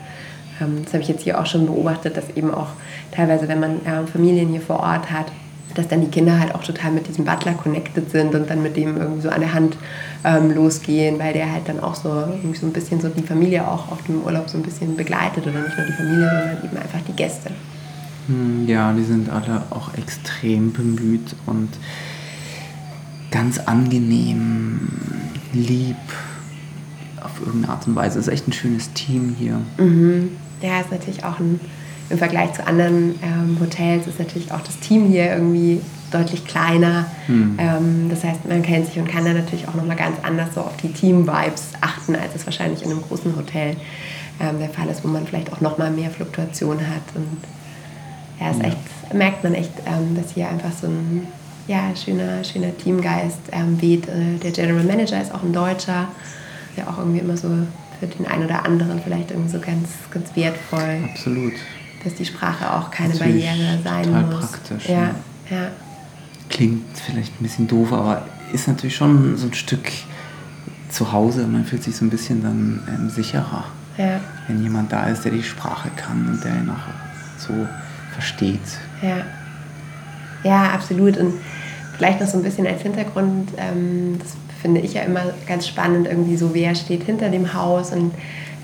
ähm, 0.60 0.82
das 0.84 0.92
habe 0.92 1.02
ich 1.02 1.08
jetzt 1.08 1.22
hier 1.22 1.40
auch 1.40 1.46
schon 1.46 1.66
beobachtet, 1.66 2.16
dass 2.16 2.30
eben 2.34 2.52
auch 2.52 2.68
teilweise, 3.12 3.46
wenn 3.46 3.60
man 3.60 3.86
äh, 3.86 4.06
Familien 4.12 4.48
hier 4.48 4.60
vor 4.60 4.80
Ort 4.80 5.10
hat, 5.10 5.26
dass 5.74 5.88
dann 5.88 6.00
die 6.02 6.08
Kinder 6.08 6.38
halt 6.38 6.54
auch 6.54 6.64
total 6.64 6.90
mit 6.90 7.08
diesem 7.08 7.24
Butler 7.24 7.54
connected 7.54 8.10
sind 8.10 8.34
und 8.34 8.50
dann 8.50 8.62
mit 8.62 8.76
dem 8.76 8.96
irgendwie 8.96 9.22
so 9.22 9.30
an 9.30 9.40
der 9.40 9.54
Hand 9.54 9.76
ähm, 10.24 10.52
losgehen, 10.54 11.18
weil 11.18 11.32
der 11.32 11.50
halt 11.50 11.68
dann 11.68 11.80
auch 11.80 11.94
so, 11.94 12.08
irgendwie 12.08 12.58
so 12.58 12.66
ein 12.66 12.72
bisschen 12.72 13.00
so 13.00 13.08
die 13.08 13.22
Familie 13.22 13.66
auch 13.66 13.90
auf 13.90 14.02
dem 14.02 14.22
Urlaub 14.22 14.50
so 14.50 14.58
ein 14.58 14.62
bisschen 14.62 14.96
begleitet 14.96 15.46
oder 15.46 15.60
nicht 15.60 15.76
nur 15.78 15.86
die 15.86 15.92
Familie, 15.92 16.28
sondern 16.28 16.64
eben 16.64 16.76
einfach 16.76 17.00
die 17.06 17.12
Gäste. 17.12 17.50
Hm, 18.32 18.66
ja, 18.66 18.92
die 18.92 19.04
sind 19.04 19.30
alle 19.30 19.62
auch 19.70 19.94
extrem 19.94 20.72
bemüht 20.72 21.34
und 21.46 21.68
ganz 23.30 23.58
angenehm, 23.58 24.88
lieb 25.52 25.96
auf 27.22 27.40
irgendeine 27.44 27.72
Art 27.74 27.86
und 27.86 27.94
Weise. 27.94 28.18
Es 28.18 28.26
ist 28.26 28.32
echt 28.32 28.48
ein 28.48 28.52
schönes 28.52 28.92
Team 28.92 29.34
hier. 29.38 29.60
Mhm. 29.78 30.30
Ja, 30.62 30.80
ist 30.80 30.90
natürlich 30.90 31.24
auch 31.24 31.38
ein, 31.38 31.60
im 32.10 32.18
Vergleich 32.18 32.52
zu 32.52 32.66
anderen 32.66 33.14
ähm, 33.22 33.56
Hotels 33.60 34.06
ist 34.06 34.18
natürlich 34.18 34.52
auch 34.52 34.60
das 34.60 34.78
Team 34.78 35.08
hier 35.08 35.32
irgendwie 35.32 35.80
deutlich 36.10 36.46
kleiner. 36.46 37.06
Mhm. 37.26 37.56
Ähm, 37.58 38.06
das 38.10 38.22
heißt, 38.22 38.46
man 38.48 38.62
kennt 38.62 38.86
sich 38.86 38.98
und 38.98 39.08
kann 39.08 39.24
dann 39.24 39.36
natürlich 39.36 39.66
auch 39.66 39.74
nochmal 39.74 39.96
ganz 39.96 40.16
anders 40.22 40.54
so 40.54 40.60
auf 40.60 40.76
die 40.76 40.92
Team-Vibes 40.92 41.72
achten, 41.80 42.14
als 42.14 42.34
es 42.34 42.44
wahrscheinlich 42.44 42.82
in 42.82 42.90
einem 42.90 43.02
großen 43.02 43.34
Hotel 43.34 43.76
ähm, 44.40 44.58
der 44.58 44.68
Fall 44.68 44.88
ist, 44.88 45.02
wo 45.04 45.08
man 45.08 45.26
vielleicht 45.26 45.52
auch 45.52 45.60
nochmal 45.60 45.90
mehr 45.90 46.10
Fluktuation 46.10 46.78
hat 46.80 47.02
und 47.14 47.38
ja, 48.42 48.50
ist 48.50 48.64
echt, 48.64 49.14
merkt 49.14 49.44
man 49.44 49.54
echt, 49.54 49.72
ähm, 49.86 50.16
dass 50.16 50.32
hier 50.32 50.48
einfach 50.48 50.72
so 50.72 50.86
ein 50.86 51.26
ja, 51.68 51.94
schöner, 51.94 52.42
schöner 52.44 52.76
Teamgeist 52.76 53.40
ähm, 53.52 53.80
weht. 53.80 54.08
Äh, 54.08 54.38
der 54.42 54.50
General 54.50 54.84
Manager 54.84 55.20
ist 55.20 55.32
auch 55.32 55.42
ein 55.42 55.52
Deutscher, 55.52 56.08
der 56.76 56.88
auch 56.88 56.98
irgendwie 56.98 57.20
immer 57.20 57.36
so 57.36 57.48
für 58.00 58.06
den 58.06 58.26
einen 58.26 58.44
oder 58.44 58.64
anderen 58.64 59.00
vielleicht 59.02 59.30
irgendwie 59.30 59.50
so 59.50 59.60
ganz, 59.60 59.88
ganz 60.10 60.34
wertvoll. 60.34 61.04
Absolut. 61.10 61.52
Dass 62.02 62.14
die 62.14 62.24
Sprache 62.24 62.72
auch 62.72 62.90
keine 62.90 63.14
Natürlich 63.14 63.44
Barriere 63.44 63.78
sein 63.84 64.04
total 64.04 64.22
muss. 64.24 64.50
praktisch. 64.50 64.88
Ja, 64.88 65.14
ja. 65.50 65.56
ja. 65.56 65.68
Klingt 66.50 66.98
vielleicht 66.98 67.40
ein 67.40 67.42
bisschen 67.44 67.68
doof, 67.68 67.92
aber 67.92 68.26
ist 68.52 68.66
natürlich 68.66 68.96
schon 68.96 69.36
so 69.36 69.46
ein 69.46 69.54
Stück 69.54 69.88
zu 70.88 71.12
Hause. 71.12 71.46
Man 71.46 71.64
fühlt 71.64 71.84
sich 71.84 71.96
so 71.96 72.04
ein 72.04 72.10
bisschen 72.10 72.42
dann 72.42 72.82
ähm, 72.88 73.08
sicherer. 73.08 73.64
Ja. 73.96 74.20
Wenn 74.48 74.62
jemand 74.62 74.92
da 74.92 75.04
ist, 75.06 75.24
der 75.24 75.32
die 75.32 75.42
Sprache 75.42 75.90
kann 75.96 76.26
und 76.26 76.44
der 76.44 76.54
ihn 76.56 76.70
auch 76.70 77.38
so 77.38 77.52
versteht. 78.12 78.60
Ja. 79.02 79.24
ja, 80.44 80.70
absolut. 80.72 81.16
Und 81.16 81.34
vielleicht 81.96 82.20
noch 82.20 82.28
so 82.28 82.38
ein 82.38 82.42
bisschen 82.42 82.66
als 82.66 82.82
Hintergrund, 82.82 83.50
ähm, 83.56 84.18
das 84.18 84.36
finde 84.60 84.80
ich 84.80 84.94
ja 84.94 85.02
immer 85.02 85.24
ganz 85.46 85.66
spannend, 85.66 86.06
irgendwie 86.06 86.36
so, 86.36 86.54
wer 86.54 86.74
steht 86.74 87.04
hinter 87.04 87.28
dem 87.28 87.52
Haus. 87.52 87.92
Und 87.92 88.14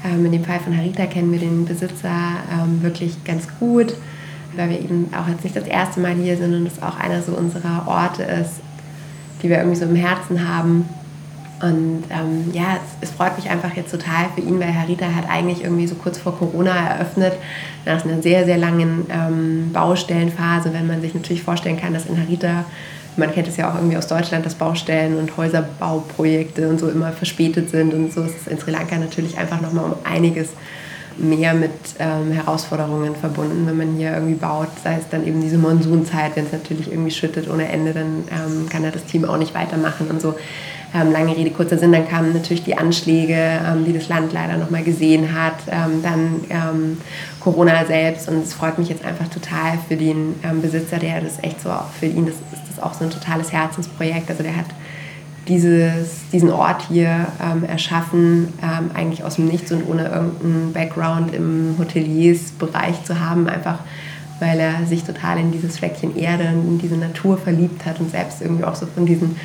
ähm, 0.05 0.27
in 0.27 0.33
dem 0.33 0.45
Fall 0.45 0.61
von 0.61 0.77
Harita 0.77 1.07
kennen 1.07 1.33
wir 1.33 1.41
den 1.41 1.65
Besitzer 1.65 2.37
ähm, 2.53 2.83
wirklich 2.83 3.25
ganz 3.25 3.47
gut, 3.59 3.95
weil 4.57 4.71
wir 4.71 4.81
eben 4.81 5.11
auch 5.13 5.29
jetzt 5.29 5.45
nicht 5.45 5.57
das 5.57 5.67
erste 5.67 6.01
Mal 6.01 6.15
hier 6.15 6.37
sind 6.37 6.55
und 6.55 6.67
es 6.67 6.83
auch 6.83 6.99
einer 6.99 7.23
so 7.23 7.33
unserer 7.33 7.87
Orte 7.87 8.23
ist, 8.23 8.61
die 9.43 9.49
wir 9.49 9.59
irgendwie 9.59 9.77
so 9.77 9.85
im 9.87 9.97
Herzen 9.97 10.49
haben. 10.49 10.89
Und 11.61 12.05
ähm, 12.11 12.51
ja, 12.53 12.77
es, 12.77 13.09
es, 13.09 13.15
freut 13.15 13.37
mich 13.37 13.51
einfach 13.51 13.75
jetzt 13.75 13.91
total 13.91 14.27
für 14.35 14.41
ihn, 14.41 14.61
weil 14.61 14.73
Harita 14.73 15.07
hat 15.07 15.29
eigentlich 15.29 15.65
irgendwie 15.65 15.89
so 15.89 15.97
kurz 15.97 16.17
vor 16.17 16.39
Corona 16.39 16.71
eröffnet, 16.71 17.33
nach 17.85 18.05
einer 18.05 18.23
sehr, 18.23 18.45
sehr 18.45 18.59
langen 18.59 19.07
ähm, 19.11 19.73
Baustellenphase, 19.73 20.73
wenn 20.73 20.87
man 20.87 21.01
sich 21.01 21.15
natürlich 21.15 21.43
vorstellen 21.43 21.81
kann, 21.81 21.95
dass 21.95 22.07
in 22.07 22.17
Harita, 22.17 22.65
man 23.17 23.33
kennt 23.33 23.49
es 23.49 23.57
ja 23.57 23.71
auch 23.71 23.75
irgendwie 23.75 23.97
aus 23.97 24.07
Deutschland, 24.07 24.47
dass 24.47 24.55
Baustellen 24.55 25.19
und 25.19 25.37
Häuserbauprojekte 25.37 26.69
und 26.69 26.79
so 26.79 26.89
immer 26.89 27.11
verspätet 27.11 27.71
sind 27.71 27.93
und 27.93 28.13
so 28.13 28.23
ist 28.23 28.43
es 28.43 28.47
in 28.47 28.59
Sri 28.59 28.71
Lanka 28.71 28.97
natürlich 28.97 29.37
einfach 29.37 29.61
nochmal 29.61 29.85
um 29.87 29.95
einiges 30.05 30.51
mehr 31.17 31.55
mit 31.55 31.73
ähm, 31.99 32.31
Herausforderungen 32.31 33.17
verbunden, 33.17 33.67
wenn 33.67 33.77
man 33.77 33.97
hier 33.97 34.13
irgendwie 34.13 34.35
baut, 34.35 34.69
sei 34.85 34.99
es 34.99 35.09
dann 35.11 35.27
eben 35.27 35.41
diese 35.41 35.59
Monsunzeit, 35.59 36.37
wenn 36.37 36.47
es 36.47 36.53
natürlich 36.53 36.91
irgendwie 36.93 37.11
schüttet 37.11 37.51
ohne 37.51 37.69
Ende, 37.69 37.93
dann 37.93 38.25
ähm, 38.31 38.69
kann 38.69 38.85
da 38.85 38.91
das 38.91 39.05
Team 39.05 39.25
auch 39.25 39.37
nicht 39.37 39.55
weitermachen 39.55 40.09
und 40.09 40.21
so. 40.21 40.37
Ähm, 40.95 41.13
lange 41.13 41.37
Rede, 41.37 41.51
kurzer 41.51 41.77
Sinn, 41.77 41.93
dann 41.93 42.09
kamen 42.09 42.33
natürlich 42.33 42.65
die 42.65 42.79
Anschläge, 42.79 43.35
ähm, 43.35 43.85
die 43.85 43.93
das 43.93 44.09
Land 44.09 44.33
leider 44.33 44.57
nochmal 44.57 44.83
gesehen 44.83 45.35
hat, 45.35 45.57
ähm, 45.71 46.03
dann 46.03 46.41
ähm, 46.49 46.99
Corona 47.41 47.85
selbst. 47.85 48.29
Und 48.29 48.43
es 48.43 48.55
freut 48.55 48.79
mich 48.79 48.89
jetzt 48.89 49.05
einfach 49.05 49.29
total 49.29 49.79
für 49.87 49.97
den 49.97 50.37
ähm, 50.43 50.63
Besitzer, 50.63 50.99
der 50.99 51.21
das 51.21 51.43
echt 51.43 51.61
so, 51.61 51.71
für 52.01 52.07
ihn 52.07 52.25
das, 52.25 52.37
ist 52.37 52.69
das 52.71 52.83
auch 52.83 52.95
so 52.95 53.05
ein 53.05 53.11
totales 53.11 53.53
Herzensprojekt, 53.53 54.31
also 54.31 54.43
der 54.43 54.57
hat 54.57 54.67
dieses, 55.47 56.29
diesen 56.31 56.51
Ort 56.51 56.89
hier 56.89 57.27
ähm, 57.43 57.65
erschaffen, 57.65 58.53
eigentlich 58.93 59.25
aus 59.25 59.37
dem 59.37 59.47
Nichts 59.47 59.73
und 59.73 59.89
ohne 59.89 60.07
irgendeinen 60.09 60.75
Background 60.75 61.35
im 61.35 61.75
Hoteliersbereich 61.79 63.03
zu 63.05 63.19
haben, 63.19 63.49
einfach 63.49 63.79
weil 64.41 64.61
er 64.61 64.87
sich 64.87 65.05
total 65.05 65.39
in 65.39 65.51
dieses 65.51 65.79
Fleckchen 65.79 66.17
Erde 66.17 66.49
und 66.49 66.69
in 66.69 66.79
diese 66.79 66.97
Natur 66.97 67.39
verliebt 67.39 67.85
hat 67.87 67.99
und 68.01 68.11
selbst 68.11 68.41
irgendwie 68.41 68.65
auch 68.65 68.75
so 68.75 68.87
von 68.87 69.07
diesen 69.07 69.37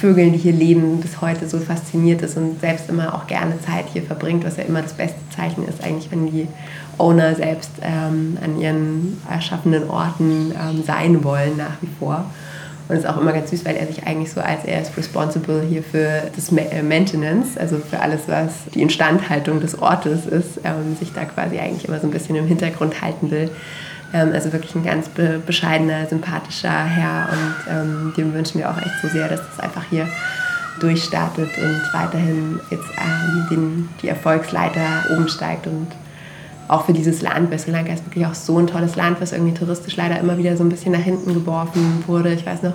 Vögeln, 0.00 0.32
die 0.32 0.38
hier 0.38 0.52
leben, 0.52 1.00
bis 1.00 1.20
heute 1.20 1.48
so 1.48 1.58
fasziniert 1.58 2.22
ist 2.22 2.36
und 2.36 2.60
selbst 2.60 2.88
immer 2.88 3.14
auch 3.14 3.26
gerne 3.26 3.60
Zeit 3.60 3.84
hier 3.92 4.02
verbringt, 4.02 4.44
was 4.44 4.56
ja 4.56 4.64
immer 4.64 4.80
das 4.80 4.94
beste 4.94 5.18
Zeichen 5.34 5.66
ist, 5.68 5.84
eigentlich, 5.84 6.10
wenn 6.10 6.30
die 6.30 6.48
Owner 6.96 7.34
selbst 7.34 7.70
ähm, 7.82 8.38
an 8.42 8.58
ihren 8.58 9.20
erschaffenen 9.30 9.88
Orten 9.88 10.52
ähm, 10.52 10.82
sein 10.84 11.22
wollen, 11.22 11.56
nach 11.58 11.76
wie 11.82 11.88
vor. 11.98 12.24
Und 12.88 12.96
es 12.96 13.04
ist 13.04 13.08
auch 13.08 13.20
immer 13.20 13.32
ganz 13.32 13.50
süß, 13.50 13.64
weil 13.64 13.76
er 13.76 13.86
sich 13.86 14.04
eigentlich 14.06 14.32
so 14.32 14.40
als 14.40 14.64
er 14.64 14.82
ist 14.82 14.96
responsible 14.96 15.62
hier 15.68 15.82
für 15.82 16.22
das 16.34 16.50
äh, 16.50 16.82
Maintenance, 16.82 17.56
also 17.56 17.76
für 17.76 18.00
alles, 18.00 18.22
was 18.26 18.52
die 18.74 18.82
Instandhaltung 18.82 19.60
des 19.60 19.80
Ortes 19.80 20.26
ist, 20.26 20.60
ähm, 20.64 20.96
sich 20.98 21.12
da 21.12 21.24
quasi 21.24 21.58
eigentlich 21.58 21.86
immer 21.86 22.00
so 22.00 22.06
ein 22.06 22.10
bisschen 22.10 22.36
im 22.36 22.46
Hintergrund 22.46 23.00
halten 23.00 23.30
will. 23.30 23.50
Ähm, 24.12 24.32
also 24.32 24.52
wirklich 24.52 24.74
ein 24.74 24.84
ganz 24.84 25.08
be 25.08 25.40
bescheidener, 25.44 26.06
sympathischer 26.06 26.84
Herr 26.84 27.28
und 27.32 27.72
ähm, 27.72 28.12
dem 28.16 28.34
wünschen 28.34 28.58
wir 28.58 28.70
auch 28.70 28.78
echt 28.78 29.00
so 29.02 29.08
sehr, 29.08 29.28
dass 29.28 29.40
das 29.48 29.60
einfach 29.60 29.84
hier 29.88 30.08
durchstartet 30.80 31.50
und 31.58 31.82
weiterhin 31.92 32.58
jetzt 32.70 32.88
ähm, 32.98 33.46
den, 33.50 33.88
die 34.02 34.08
Erfolgsleiter 34.08 35.04
oben 35.14 35.28
steigt 35.28 35.66
und 35.66 35.88
auch 36.68 36.86
für 36.86 36.92
dieses 36.92 37.20
Land, 37.20 37.50
weil 37.50 37.58
Sri 37.58 37.72
Lanka 37.72 37.92
ist 37.92 38.06
wirklich 38.06 38.24
auch 38.26 38.34
so 38.34 38.58
ein 38.58 38.66
tolles 38.66 38.94
Land, 38.96 39.20
was 39.20 39.32
irgendwie 39.32 39.54
touristisch 39.54 39.96
leider 39.96 40.18
immer 40.18 40.38
wieder 40.38 40.56
so 40.56 40.62
ein 40.62 40.68
bisschen 40.68 40.92
nach 40.92 41.00
hinten 41.00 41.34
geworfen 41.34 42.04
wurde. 42.06 42.32
Ich 42.32 42.46
weiß 42.46 42.62
noch, 42.62 42.74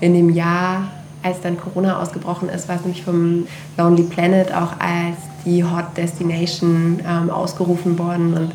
in 0.00 0.14
dem 0.14 0.30
Jahr, 0.30 0.88
als 1.22 1.40
dann 1.42 1.58
Corona 1.58 2.00
ausgebrochen 2.00 2.48
ist, 2.48 2.68
war 2.68 2.76
es 2.76 2.82
nämlich 2.82 3.04
vom 3.04 3.46
Lonely 3.76 4.04
Planet 4.04 4.52
auch 4.54 4.72
als 4.78 5.16
die 5.44 5.62
Hot 5.62 5.96
Destination 5.96 7.00
ähm, 7.06 7.30
ausgerufen 7.30 7.98
worden 7.98 8.34
und 8.34 8.52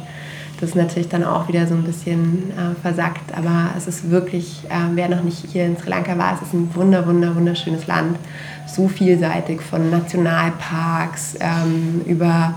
das 0.61 0.69
ist 0.69 0.75
natürlich 0.75 1.09
dann 1.09 1.23
auch 1.23 1.47
wieder 1.47 1.67
so 1.67 1.73
ein 1.73 1.83
bisschen 1.83 2.51
äh, 2.51 2.79
versackt, 2.81 3.35
aber 3.35 3.71
es 3.75 3.87
ist 3.87 4.09
wirklich, 4.11 4.61
äh, 4.69 4.73
wer 4.93 5.09
noch 5.09 5.23
nicht 5.23 5.43
hier 5.51 5.65
in 5.65 5.75
Sri 5.75 5.89
Lanka 5.89 6.15
war, 6.17 6.35
es 6.35 6.47
ist 6.47 6.53
ein 6.53 6.69
wunder, 6.75 7.05
wunder, 7.07 7.35
wunderschönes 7.35 7.87
Land. 7.87 8.17
So 8.67 8.87
vielseitig 8.87 9.59
von 9.59 9.89
Nationalparks 9.89 11.35
ähm, 11.39 12.01
über 12.05 12.53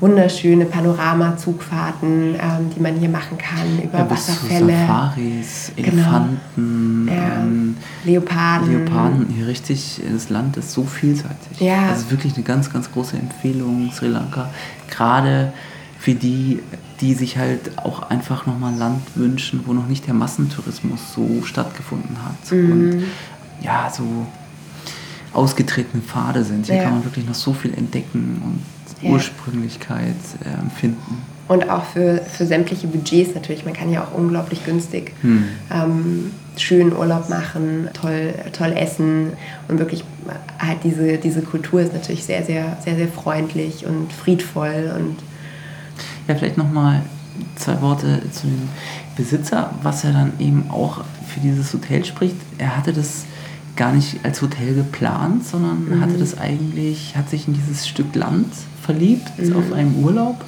wunderschöne 0.00 0.64
Panoramazugfahrten, 0.64 2.34
ähm, 2.34 2.70
die 2.74 2.80
man 2.80 2.96
hier 2.96 3.08
machen 3.08 3.38
kann, 3.38 3.80
über 3.82 3.98
Ja, 3.98 4.04
bis 4.04 4.26
zu 4.26 4.32
Wasserfälle. 4.32 4.72
Safaris, 4.72 5.72
Genau. 5.76 5.92
Elefanten, 5.92 7.08
Ja, 7.08 7.42
ähm, 7.42 7.76
Leoparden. 8.04 8.70
Leoparden. 8.70 9.26
Hier 9.28 9.46
richtig, 9.46 10.00
das 10.12 10.28
Land 10.30 10.56
ist 10.56 10.72
so 10.72 10.84
vielseitig. 10.84 11.60
Ja. 11.60 11.90
Das 11.90 12.00
ist 12.00 12.10
wirklich 12.10 12.34
eine 12.34 12.42
ganz, 12.42 12.72
ganz 12.72 12.90
große 12.90 13.16
Empfehlung, 13.16 13.92
Sri 13.92 14.08
Lanka. 14.08 14.50
Gerade 14.90 15.52
für 16.00 16.14
die, 16.14 16.58
die 17.02 17.12
sich 17.14 17.36
halt 17.36 17.76
auch 17.78 18.08
einfach 18.10 18.46
nochmal 18.46 18.74
Land 18.76 19.02
wünschen, 19.16 19.60
wo 19.66 19.72
noch 19.74 19.86
nicht 19.88 20.06
der 20.06 20.14
Massentourismus 20.14 21.00
so 21.14 21.42
stattgefunden 21.44 22.16
hat. 22.24 22.52
Mhm. 22.52 22.72
Und 22.72 23.04
ja, 23.62 23.92
so 23.94 24.04
ausgetretene 25.32 26.02
Pfade 26.02 26.44
sind. 26.44 26.66
Hier 26.66 26.76
Ja. 26.76 26.84
kann 26.84 26.94
man 26.94 27.04
wirklich 27.04 27.26
noch 27.26 27.34
so 27.34 27.52
viel 27.52 27.74
entdecken 27.74 28.40
und 28.44 29.04
Ja. 29.06 29.10
Ursprünglichkeit 29.14 30.14
ähm, 30.44 30.70
finden. 30.70 31.18
Und 31.48 31.68
auch 31.68 31.84
für, 31.84 32.18
für 32.18 32.46
sämtliche 32.46 32.86
Budgets 32.86 33.34
natürlich. 33.34 33.64
Man 33.64 33.74
kann 33.74 33.90
ja 33.90 34.04
auch 34.04 34.14
unglaublich 34.16 34.64
günstig 34.64 35.12
Hm. 35.22 35.44
ähm, 35.72 36.30
schönen 36.56 36.92
Urlaub 36.96 37.28
machen, 37.28 37.88
toll, 37.94 38.32
toll 38.52 38.72
essen 38.76 39.32
und 39.68 39.78
wirklich 39.78 40.04
halt 40.58 40.78
diese, 40.84 41.18
diese 41.18 41.42
Kultur 41.42 41.80
ist 41.80 41.92
natürlich 41.92 42.24
sehr, 42.24 42.44
sehr, 42.44 42.76
sehr, 42.84 42.94
sehr 42.94 43.08
freundlich 43.08 43.86
und 43.86 44.12
friedvoll 44.12 44.92
und 44.96 45.16
Ja, 46.28 46.34
vielleicht 46.34 46.58
nochmal 46.58 47.02
zwei 47.56 47.80
Worte 47.80 48.22
zu 48.30 48.46
dem 48.46 48.68
Besitzer, 49.16 49.74
was 49.82 50.04
er 50.04 50.12
dann 50.12 50.32
eben 50.38 50.70
auch 50.70 51.04
für 51.26 51.40
dieses 51.40 51.72
Hotel 51.72 52.04
spricht. 52.04 52.36
Er 52.58 52.76
hatte 52.76 52.92
das 52.92 53.24
gar 53.76 53.92
nicht 53.92 54.18
als 54.22 54.42
Hotel 54.42 54.74
geplant, 54.74 55.46
sondern 55.46 56.00
hatte 56.00 56.18
das 56.18 56.38
eigentlich, 56.38 57.16
hat 57.16 57.30
sich 57.30 57.48
in 57.48 57.54
dieses 57.54 57.88
Stück 57.88 58.14
Land 58.14 58.52
verliebt 58.82 59.32
auf 59.54 59.72
einem 59.72 59.96
Urlaub 60.04 60.44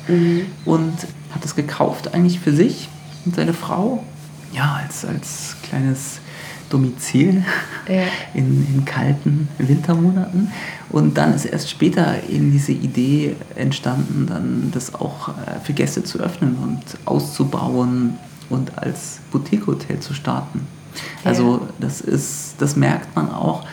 und 0.64 0.92
hat 1.34 1.44
es 1.44 1.54
gekauft 1.56 2.14
eigentlich 2.14 2.38
für 2.40 2.52
sich 2.52 2.88
und 3.24 3.34
seine 3.34 3.54
Frau. 3.54 4.04
Ja, 4.52 4.80
als, 4.84 5.04
als 5.04 5.56
kleines 5.62 6.20
Domizil 6.74 7.44
Ja. 7.88 8.02
in, 8.34 8.66
in 8.74 8.84
kalten 8.84 9.48
Wintermonaten. 9.58 10.50
Und 10.90 11.16
dann 11.16 11.34
ist 11.34 11.44
erst 11.44 11.70
später 11.70 12.16
eben 12.28 12.50
diese 12.50 12.72
Idee 12.72 13.36
entstanden, 13.54 14.26
dann 14.26 14.70
das 14.72 14.94
auch 14.94 15.28
äh, 15.28 15.60
für 15.62 15.72
Gäste 15.72 16.02
zu 16.02 16.18
öffnen 16.18 16.56
und 16.62 16.82
auszubauen 17.04 18.18
und 18.50 18.76
als 18.78 19.20
Boutique-Hotel 19.30 20.00
zu 20.00 20.14
starten. 20.14 20.66
Ja. 21.24 21.30
Also 21.30 21.68
das 21.80 22.00
ist, 22.00 22.54
das 22.58 22.76
merkt 22.76 23.14
man 23.16 23.30
auch, 23.30 23.64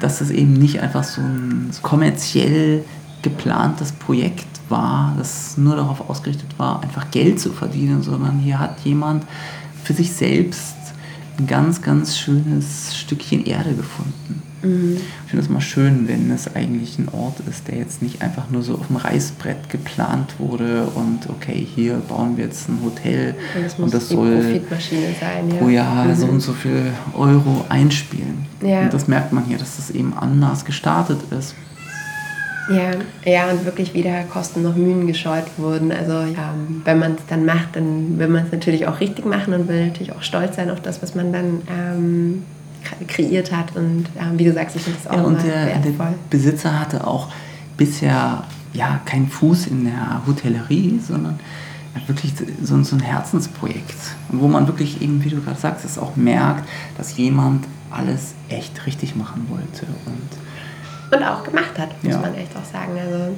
dass 0.00 0.20
es 0.20 0.30
eben 0.30 0.54
nicht 0.54 0.80
einfach 0.80 1.04
so 1.04 1.20
ein 1.20 1.70
kommerziell 1.82 2.84
geplantes 3.22 3.92
Projekt 3.92 4.46
war, 4.70 5.14
das 5.18 5.56
nur 5.58 5.76
darauf 5.76 6.08
ausgerichtet 6.08 6.58
war, 6.58 6.82
einfach 6.82 7.10
Geld 7.10 7.40
zu 7.40 7.50
verdienen, 7.52 8.02
sondern 8.02 8.38
hier 8.38 8.58
hat 8.58 8.80
jemand 8.80 9.24
für 9.84 9.92
sich 9.92 10.12
selbst 10.12 10.74
ein 11.38 11.46
ganz, 11.46 11.82
ganz 11.82 12.18
schönes 12.18 12.96
Stückchen 12.96 13.44
Erde 13.44 13.74
gefunden. 13.74 14.42
Ich 14.62 15.30
finde 15.30 15.42
es 15.42 15.48
mal 15.48 15.62
schön, 15.62 16.06
wenn 16.06 16.30
es 16.30 16.54
eigentlich 16.54 16.98
ein 16.98 17.08
Ort 17.08 17.40
ist, 17.48 17.68
der 17.68 17.78
jetzt 17.78 18.02
nicht 18.02 18.20
einfach 18.20 18.50
nur 18.50 18.62
so 18.62 18.74
auf 18.74 18.88
dem 18.88 18.96
Reißbrett 18.96 19.70
geplant 19.70 20.34
wurde 20.38 20.84
und 20.94 21.30
okay, 21.30 21.66
hier 21.74 21.94
bauen 21.94 22.36
wir 22.36 22.44
jetzt 22.44 22.68
ein 22.68 22.78
Hotel 22.84 23.36
Und 23.56 23.64
das 23.64 23.78
muss 23.78 23.84
und 23.86 23.94
das 23.94 24.08
soll 24.10 24.36
Profitmaschine 24.36 25.14
sein. 25.18 25.48
Ja. 25.48 25.56
pro 25.56 25.68
Jahr 25.68 26.04
Mhm. 26.04 26.14
so 26.14 26.26
und 26.26 26.40
so 26.40 26.52
viel 26.52 26.92
Euro 27.14 27.64
einspielen. 27.70 28.44
Ja. 28.62 28.82
Und 28.82 28.92
das 28.92 29.08
merkt 29.08 29.32
man 29.32 29.44
hier, 29.44 29.56
dass 29.56 29.76
das 29.76 29.90
eben 29.90 30.12
anders 30.12 30.66
gestartet 30.66 31.20
ist. 31.38 31.54
Ja, 32.70 32.90
ja, 33.24 33.50
und 33.50 33.64
wirklich 33.64 33.92
weder 33.94 34.22
Kosten 34.24 34.62
noch 34.62 34.76
Mühen 34.76 35.06
gescheut 35.06 35.44
wurden. 35.56 35.90
Also 35.92 36.12
ähm, 36.12 36.82
wenn 36.84 36.98
man 36.98 37.12
es 37.12 37.20
dann 37.28 37.44
macht, 37.44 37.74
dann 37.74 38.18
will 38.18 38.28
man 38.28 38.46
es 38.46 38.52
natürlich 38.52 38.86
auch 38.86 39.00
richtig 39.00 39.26
machen 39.26 39.52
und 39.54 39.68
will 39.68 39.86
natürlich 39.86 40.12
auch 40.12 40.22
stolz 40.22 40.56
sein 40.56 40.70
auf 40.70 40.80
das, 40.80 41.02
was 41.02 41.14
man 41.14 41.32
dann 41.32 41.62
ähm, 41.68 42.42
kre- 42.84 43.06
kreiert 43.06 43.50
hat. 43.52 43.74
Und 43.76 44.06
ähm, 44.18 44.38
wie 44.38 44.44
du 44.44 44.52
sagst, 44.52 44.76
ich 44.76 44.82
finde 44.82 44.98
das 45.02 45.10
auch 45.12 45.16
Ja, 45.16 45.22
und 45.24 45.42
der, 45.42 45.64
der 45.66 45.84
wertvoll. 45.84 46.14
Besitzer 46.30 46.78
hatte 46.78 47.06
auch 47.06 47.28
bisher 47.76 48.44
ja 48.72 49.00
keinen 49.04 49.28
Fuß 49.28 49.66
in 49.66 49.84
der 49.86 50.22
Hotellerie, 50.26 51.00
sondern 51.06 51.40
er 51.94 52.06
wirklich 52.08 52.32
so, 52.62 52.80
so 52.84 52.94
ein 52.94 53.00
Herzensprojekt, 53.00 53.96
wo 54.28 54.46
man 54.46 54.68
wirklich 54.68 55.02
eben, 55.02 55.24
wie 55.24 55.28
du 55.30 55.40
gerade 55.40 55.58
sagst, 55.58 55.84
es 55.84 55.98
auch 55.98 56.14
merkt, 56.14 56.68
dass 56.96 57.16
jemand 57.16 57.64
alles 57.90 58.34
echt 58.48 58.86
richtig 58.86 59.16
machen 59.16 59.46
wollte. 59.50 59.86
Und 60.06 60.49
Und 61.12 61.22
auch 61.24 61.42
gemacht 61.44 61.78
hat, 61.78 61.90
muss 62.02 62.14
Ja. 62.14 62.20
man 62.20 62.34
echt 62.36 62.56
auch 62.56 62.64
sagen. 62.64 62.92
Also 62.98 63.34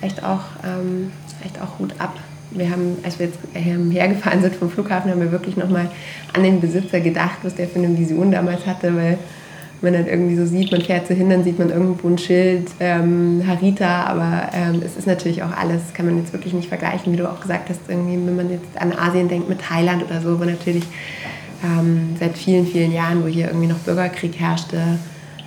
echt 0.00 0.22
auch, 0.24 0.40
ähm, 0.64 1.12
echt 1.44 1.60
auch 1.60 1.78
Hut 1.78 1.92
ab. 1.98 2.16
Wir 2.52 2.70
haben, 2.70 2.96
als 3.04 3.18
wir 3.18 3.26
jetzt 3.26 3.38
hergefahren 3.54 4.40
sind 4.42 4.56
vom 4.56 4.70
Flughafen, 4.70 5.10
haben 5.10 5.20
wir 5.20 5.30
wirklich 5.30 5.56
nochmal 5.56 5.88
an 6.34 6.42
den 6.42 6.60
Besitzer 6.60 7.00
gedacht, 7.00 7.38
was 7.42 7.54
der 7.54 7.68
für 7.68 7.78
eine 7.78 7.96
Vision 7.96 8.32
damals 8.32 8.66
hatte, 8.66 8.94
weil 8.96 9.18
man 9.82 9.92
dann 9.94 10.06
irgendwie 10.06 10.36
so 10.36 10.44
sieht, 10.44 10.72
man 10.72 10.82
fährt 10.82 11.06
so 11.06 11.14
hin, 11.14 11.30
dann 11.30 11.44
sieht 11.44 11.58
man 11.58 11.70
irgendwo 11.70 12.08
ein 12.08 12.18
Schild, 12.18 12.68
ähm, 12.80 13.42
Harita, 13.46 14.04
aber 14.04 14.50
ähm, 14.52 14.82
es 14.84 14.96
ist 14.96 15.06
natürlich 15.06 15.42
auch 15.42 15.56
alles, 15.56 15.80
kann 15.94 16.06
man 16.06 16.18
jetzt 16.18 16.32
wirklich 16.32 16.52
nicht 16.52 16.68
vergleichen, 16.68 17.12
wie 17.12 17.16
du 17.16 17.30
auch 17.30 17.40
gesagt 17.40 17.70
hast, 17.70 17.80
irgendwie, 17.88 18.14
wenn 18.14 18.36
man 18.36 18.50
jetzt 18.50 18.76
an 18.78 18.92
Asien 18.92 19.28
denkt 19.28 19.48
mit 19.48 19.60
Thailand 19.60 20.02
oder 20.04 20.20
so, 20.20 20.38
wo 20.40 20.44
natürlich 20.44 20.84
ähm, 21.64 22.16
seit 22.18 22.36
vielen, 22.36 22.66
vielen 22.66 22.92
Jahren, 22.92 23.22
wo 23.22 23.28
hier 23.28 23.46
irgendwie 23.46 23.68
noch 23.68 23.78
Bürgerkrieg 23.78 24.38
herrschte, 24.38 24.98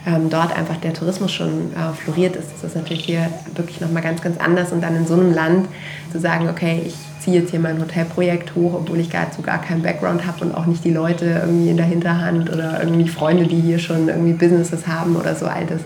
ähm, 0.06 0.30
dort 0.30 0.56
einfach 0.56 0.78
der 0.78 0.94
Tourismus 0.94 1.32
schon 1.32 1.72
äh, 1.74 1.94
floriert 1.94 2.36
ist. 2.36 2.50
Das 2.54 2.64
ist 2.64 2.76
natürlich 2.76 3.06
hier 3.06 3.30
wirklich 3.56 3.80
nochmal 3.80 4.04
ganz, 4.04 4.22
ganz 4.22 4.38
anders. 4.38 4.72
Und 4.72 4.82
dann 4.82 4.96
in 4.96 5.08
so 5.08 5.14
einem 5.14 5.34
Land 5.34 5.68
zu 6.12 6.20
sagen, 6.20 6.50
okay, 6.50 6.82
ich 6.86 6.96
ziehe 7.20 7.40
jetzt 7.40 7.52
hier 7.52 7.60
mein 7.60 7.80
Hotelprojekt 7.80 8.54
hoch, 8.56 8.74
obwohl 8.74 9.00
ich 9.00 9.10
dazu 9.10 9.42
gar 9.42 9.62
keinen 9.62 9.82
Background 9.82 10.26
habe 10.26 10.44
und 10.44 10.54
auch 10.54 10.66
nicht 10.66 10.84
die 10.84 10.92
Leute 10.92 11.42
irgendwie 11.42 11.70
in 11.70 11.78
der 11.78 11.86
Hinterhand 11.86 12.52
oder 12.52 12.82
irgendwie 12.84 13.08
Freunde, 13.08 13.48
die 13.48 13.62
hier 13.62 13.80
schon 13.80 14.10
irgendwie 14.10 14.34
Businesses 14.34 14.88
haben 14.88 15.16
oder 15.16 15.36
so 15.36 15.46
all 15.46 15.66
das 15.66 15.82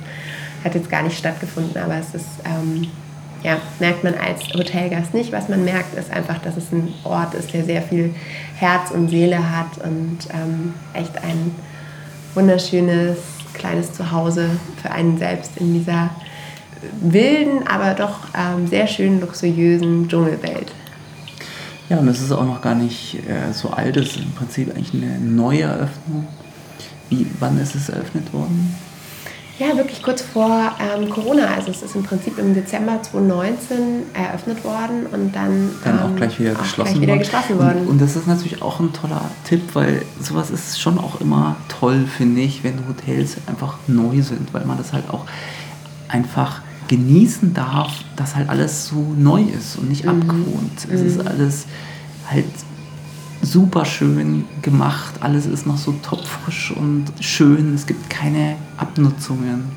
hat 0.63 0.73
jetzt 0.73 0.89
gar 0.89 1.03
nicht 1.03 1.17
stattgefunden. 1.17 1.82
Aber 1.82 1.95
es 1.95 2.15
ist, 2.15 2.25
ähm, 2.43 2.88
ja, 3.43 3.58
merkt 3.80 4.03
man 4.03 4.15
als 4.15 4.51
Hotelgast 4.53 5.13
nicht. 5.13 5.32
Was 5.32 5.47
man 5.47 5.63
merkt, 5.63 5.95
ist 5.95 6.12
einfach, 6.12 6.39
dass 6.39 6.58
es 6.58 6.71
ein 6.71 6.91
Ort 7.03 7.36
ist, 7.36 7.53
der 7.53 7.63
sehr 7.63 7.84
viel 7.84 8.15
Herz 8.56 8.89
und 8.89 9.10
Seele 9.10 9.51
hat 9.51 9.77
und 9.84 10.17
ähm, 10.34 10.73
echt 10.93 11.15
ein 11.23 11.56
wunderschönes 12.34 13.17
kleines 13.58 13.93
Zuhause 13.93 14.50
für 14.82 14.91
einen 14.91 15.17
selbst 15.17 15.58
in 15.58 15.74
dieser 15.74 16.10
wilden, 17.02 17.67
aber 17.67 17.93
doch 17.93 18.20
ähm, 18.36 18.67
sehr 18.67 18.88
schön 18.88 19.20
luxuriösen 19.20 20.08
Dschungelwelt. 20.08 20.72
ja, 21.89 21.98
und 21.98 22.08
es 22.08 22.22
ist 22.22 22.32
auch 22.32 22.46
noch 22.46 22.62
gar 22.62 22.76
nicht 22.76 23.15
äh, 23.28 23.52
so 23.54 23.70
alt, 23.70 23.98
es 23.98 24.15
ist 24.15 24.17
im 24.17 24.32
Prinzip 24.32 24.70
eigentlich 24.70 24.93
eine 24.93 25.20
neue 25.20 25.63
Eröffnung. 25.63 26.28
Wie, 27.10 27.26
wann 27.39 27.58
ist 27.60 27.76
es 27.76 27.89
eröffnet 27.89 28.34
worden? 28.34 28.76
Ja, 29.60 29.76
wirklich 29.76 30.04
kurz 30.04 30.22
vor 30.22 30.72
ähm, 30.80 31.10
Corona. 31.10 31.48
Also 31.56 31.72
es 31.72 31.82
ist 31.82 31.96
im 31.96 32.04
Prinzip 32.04 32.38
im 32.38 32.54
Dezember 32.54 33.02
2019 33.02 34.04
eröffnet 34.13 34.63
worden 34.63 35.08
und 35.12 35.36
dann, 35.36 35.72
dann 35.84 36.00
auch 36.00 36.10
ähm, 36.10 36.15
gleich 36.15 36.39
wieder 36.39 36.54
auch 36.54 36.60
geschlossen 36.62 36.91
gleich 36.93 37.02
wieder 37.02 37.13
worden. 37.13 37.20
geschlossen 37.20 37.58
worden. 37.60 37.82
Und, 37.82 37.88
und 37.88 38.02
das 38.02 38.15
ist 38.15 38.28
natürlich 38.28 38.62
auch 38.62 38.80
ein 38.80 38.93
toller 38.93 39.22
Tipp, 39.46 39.62
weil 39.74 40.04
sowas 40.22 40.52
ist 40.52 40.80
schon 40.80 41.00
auch 41.00 41.20
immer 41.22 41.56
toll, 41.70 42.06
finde 42.06 42.41
ich, 42.41 42.63
wenn 42.63 42.88
Hotels 42.88 43.38
einfach 43.48 43.78
neu 43.88 44.22
sind, 44.22 44.54
weil 44.54 44.65
man 44.65 44.78
das 44.78 44.93
halt 44.93 45.10
auch 45.10 45.26
einfach 46.08 46.62
genießen 46.88 47.54
darf, 47.54 47.91
dass 48.15 48.36
halt 48.36 48.50
alles 48.50 48.88
so 48.88 49.13
neu 49.17 49.41
ist 49.41 49.78
und 49.78 49.89
nicht 49.89 50.06
Mhm. 50.06 50.10
abgewohnt. 50.22 50.88
Es 50.91 51.02
ist 51.02 51.26
alles 51.28 51.65
halt 52.30 52.46
super 53.47 53.86
schön 53.86 54.45
gemacht, 54.62 55.15
alles 55.21 55.45
ist 55.45 55.65
noch 55.65 55.77
so 55.77 55.93
topfrisch 56.03 56.71
und 56.71 57.05
schön, 57.19 57.73
es 57.73 57.86
gibt 57.86 58.10
keine 58.10 58.55
Abnutzungen. 58.77 59.71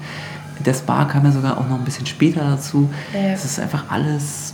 Der 0.64 0.74
Spa 0.74 1.04
kam 1.06 1.24
ja 1.24 1.33
sogar 1.33 1.56
auch 1.56 1.68
noch 1.68 1.78
ein 1.78 1.85
bisschen 1.85 2.04
später 2.06 2.42
dazu. 2.42 2.90
Ja. 3.14 3.30
Es 3.30 3.44
ist 3.44 3.59
einfach 3.59 3.85
alles 3.88 4.52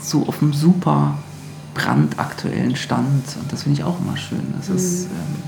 so 0.00 0.26
auf 0.28 0.40
einem 0.42 0.52
super 0.52 1.18
brandaktuellen 1.74 2.76
Stand 2.76 3.24
und 3.40 3.52
das 3.52 3.64
finde 3.64 3.80
ich 3.80 3.84
auch 3.84 3.98
immer 4.00 4.16
schön. 4.16 4.54
Das 4.56 4.68
ist 4.68 5.06
ähm, 5.06 5.42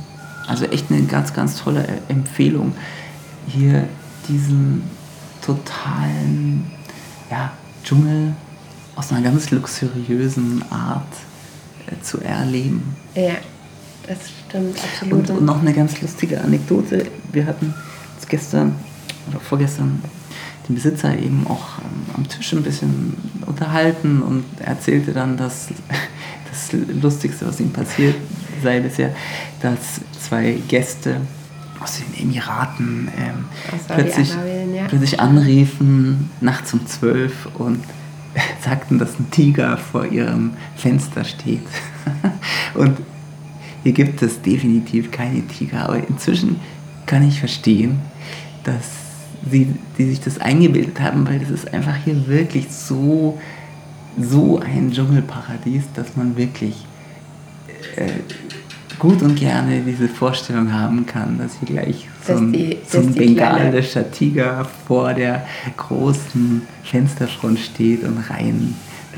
also 0.48 0.64
echt 0.64 0.90
eine 0.90 1.02
ganz, 1.02 1.32
ganz 1.32 1.56
tolle 1.56 1.84
E- 1.84 2.12
Empfehlung, 2.12 2.72
hier 3.46 3.88
diesen 4.28 4.82
totalen 5.44 6.66
ja, 7.30 7.52
Dschungel 7.84 8.34
aus 8.96 9.12
einer 9.12 9.22
ganz 9.22 9.50
luxuriösen 9.50 10.64
Art 10.70 11.06
zu 12.02 12.20
erleben. 12.20 12.96
Ja, 13.14 13.36
das 14.06 14.18
stimmt, 14.48 14.76
Und, 14.76 14.84
absolut. 14.84 15.30
und 15.30 15.44
noch 15.44 15.60
eine 15.60 15.72
ganz 15.72 16.00
lustige 16.00 16.40
Anekdote. 16.40 17.06
Wir 17.32 17.46
hatten 17.46 17.74
uns 18.16 18.28
gestern 18.28 18.74
oder 19.28 19.40
vorgestern 19.40 20.02
den 20.68 20.74
Besitzer 20.74 21.16
eben 21.16 21.46
auch 21.46 21.78
ähm, 21.78 22.14
am 22.16 22.28
Tisch 22.28 22.52
ein 22.52 22.62
bisschen 22.62 23.14
unterhalten 23.46 24.22
und 24.22 24.44
er 24.60 24.68
erzählte 24.68 25.12
dann, 25.12 25.36
dass 25.36 25.68
das 26.50 26.72
Lustigste, 27.02 27.46
was 27.46 27.60
ihm 27.60 27.72
passiert 27.72 28.14
sei 28.62 28.80
bisher, 28.80 29.14
dass 29.62 30.00
zwei 30.20 30.58
Gäste 30.68 31.20
aus 31.80 31.98
den 31.98 32.28
Emiraten 32.28 33.08
ähm, 33.18 33.44
plötzlich, 33.88 34.28
Saudi-Arabien, 34.28 34.74
ja. 34.74 34.86
plötzlich 34.86 35.20
anriefen, 35.20 36.30
nachts 36.40 36.72
um 36.74 36.86
zwölf 36.86 37.48
und 37.54 37.82
sagten, 38.62 38.98
dass 38.98 39.18
ein 39.18 39.30
Tiger 39.30 39.76
vor 39.76 40.06
ihrem 40.06 40.52
Fenster 40.76 41.24
steht. 41.24 41.66
und 42.74 42.98
hier 43.82 43.92
gibt 43.92 44.22
es 44.22 44.42
definitiv 44.42 45.10
keine 45.10 45.46
Tiger, 45.46 45.84
aber 45.84 46.06
inzwischen 46.06 46.60
kann 47.06 47.26
ich 47.26 47.40
verstehen, 47.40 48.00
dass 48.64 48.84
sie 49.50 49.74
die 49.96 50.04
sich 50.04 50.20
das 50.20 50.38
eingebildet 50.38 51.00
haben, 51.00 51.26
weil 51.26 51.38
das 51.38 51.50
ist 51.50 51.72
einfach 51.72 51.96
hier 52.04 52.26
wirklich 52.26 52.70
so, 52.70 53.40
so 54.18 54.58
ein 54.60 54.92
Dschungelparadies, 54.92 55.84
dass 55.94 56.16
man 56.16 56.36
wirklich 56.36 56.84
äh, 57.96 58.10
gut 59.00 59.20
und 59.22 59.34
gerne 59.34 59.80
diese 59.80 60.06
Vorstellung 60.08 60.72
haben 60.72 61.04
kann, 61.06 61.38
dass 61.38 61.52
hier 61.58 61.66
gleich 61.74 62.08
so 62.24 62.34
ein, 62.34 62.52
die- 62.52 62.76
so 62.88 62.98
ein 62.98 63.12
kleine- 63.12 63.34
bengalischer 63.34 64.08
Tiger 64.12 64.64
vor 64.86 65.12
der 65.14 65.44
großen 65.76 66.62
Fensterfront 66.84 67.58
steht 67.58 68.04
und 68.04 68.18
rein 68.30 68.74